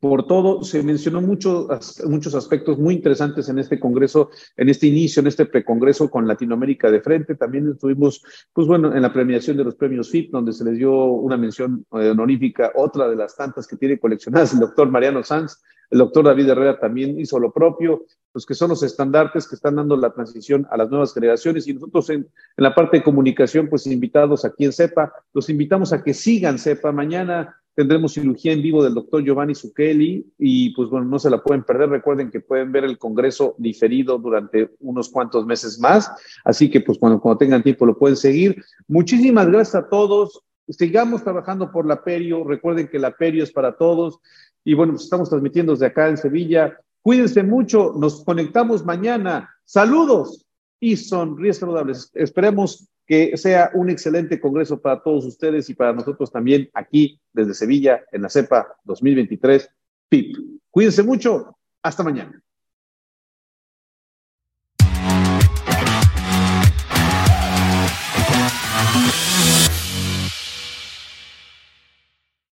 por 0.00 0.26
todo. 0.26 0.62
Se 0.64 0.83
mencionó 0.83 1.20
mucho, 1.20 1.68
muchos 2.07 2.35
aspectos 2.35 2.78
muy 2.78 2.94
interesantes 2.94 3.48
en 3.48 3.59
este 3.59 3.78
congreso, 3.78 4.30
en 4.57 4.68
este 4.68 4.87
inicio, 4.87 5.20
en 5.20 5.26
este 5.26 5.46
precongreso 5.46 6.11
con 6.11 6.26
Latinoamérica 6.26 6.90
de 6.90 7.00
frente. 7.00 7.35
También 7.35 7.70
estuvimos, 7.70 8.22
pues 8.52 8.66
bueno, 8.66 8.94
en 8.94 9.02
la 9.02 9.12
premiación 9.12 9.57
de 9.57 9.64
los 9.64 9.74
premios 9.74 10.11
FIP, 10.11 10.30
donde 10.30 10.52
se 10.52 10.64
les 10.64 10.76
dio 10.78 11.04
una 11.04 11.37
mención 11.37 11.85
eh, 11.92 12.11
honorífica, 12.11 12.72
otra 12.74 13.09
de 13.09 13.16
las 13.16 13.37
tantas 13.37 13.66
que 13.66 13.76
tiene 13.76 13.98
coleccionadas 13.98 14.52
el 14.52 14.61
doctor 14.61 14.90
Mariano 14.90 15.22
Sanz. 15.22 15.62
El 15.90 15.98
doctor 15.98 16.24
David 16.24 16.48
Herrera 16.48 16.80
también 16.80 17.20
hizo 17.20 17.38
lo 17.38 17.52
propio, 17.52 18.04
pues 18.33 18.46
que 18.46 18.54
son 18.54 18.70
los 18.70 18.83
estandartes 18.83 19.46
que 19.46 19.54
están 19.54 19.76
dando 19.76 19.96
la 19.96 20.12
transición 20.12 20.66
a 20.70 20.76
las 20.76 20.90
nuevas 20.90 21.12
generaciones. 21.12 21.68
Y 21.68 21.74
nosotros 21.74 22.11
en, 22.11 22.20
en 22.20 22.62
la 22.64 22.74
parte 22.74 22.96
de 22.96 23.02
comunicación, 23.04 23.68
pues 23.68 23.87
invitados 23.87 24.44
aquí 24.44 24.64
en 24.64 24.72
CEPA, 24.72 25.12
los 25.33 25.48
invitamos 25.50 25.92
a 25.92 26.02
que 26.02 26.14
sigan 26.14 26.59
CEPA. 26.59 26.90
Mañana 26.90 27.61
Tendremos 27.75 28.13
cirugía 28.13 28.53
en 28.53 28.63
vivo 28.63 28.85
del 28.85 28.95
doctor 28.95 29.23
Giovanni 29.25 29.55
Zucchelli 29.55 30.33
y 30.39 30.71
pues 30.75 30.89
bueno, 30.89 31.07
no 31.07 31.19
se 31.19 31.29
la 31.29 31.43
pueden 31.43 31.65
perder. 31.65 31.91
Recuerden 31.91 32.31
que 32.31 32.41
pueden 32.41 32.71
ver 32.71 32.85
el 32.85 32.99
congreso 32.99 33.57
diferido 33.59 34.19
durante 34.19 34.71
unos 34.81 35.09
cuantos 35.09 35.45
meses 35.45 35.81
más. 35.81 36.11
Así 36.45 36.71
que 36.71 36.81
pues 36.81 37.01
bueno, 37.01 37.21
cuando 37.21 37.39
tengan 37.39 37.63
tiempo 37.63 37.85
lo 37.85 37.99
pueden 37.99 38.17
seguir. 38.17 38.63
Muchísimas 38.87 39.49
gracias 39.49 39.75
a 39.75 39.89
todos. 39.89 40.43
Sigamos 40.69 41.25
trabajando 41.25 41.73
por 41.73 41.85
la 41.85 42.05
Perio. 42.05 42.45
Recuerden 42.45 42.89
que 42.89 42.99
la 42.99 43.11
Perio 43.11 43.43
es 43.43 43.51
para 43.51 43.77
todos. 43.77 44.21
Y 44.65 44.75
bueno, 44.75 44.93
pues 44.93 45.05
estamos 45.05 45.29
transmitiendo 45.29 45.73
desde 45.73 45.87
acá 45.87 46.09
en 46.09 46.17
Sevilla. 46.17 46.79
Cuídense 47.03 47.43
mucho. 47.43 47.93
Nos 47.99 48.25
conectamos 48.25 48.85
mañana. 48.85 49.51
Saludos 49.65 50.47
y 50.79 50.97
sonríes 50.97 51.59
saludables. 51.59 52.11
Esperemos 52.15 52.89
que 53.07 53.37
sea 53.37 53.71
un 53.75 53.90
excelente 53.90 54.40
congreso 54.40 54.81
para 54.81 55.03
todos 55.03 55.25
ustedes 55.25 55.69
y 55.69 55.75
para 55.75 55.93
nosotros 55.93 56.33
también 56.33 56.71
aquí 56.73 57.21
desde 57.33 57.55
Sevilla 57.55 58.03
en 58.12 58.23
la 58.23 58.31
CEPA 58.31 58.77
2023 58.85 59.69
PIP. 60.09 60.37
Cuídense 60.71 61.03
mucho. 61.03 61.59
Hasta 61.83 62.03
mañana. 62.03 62.43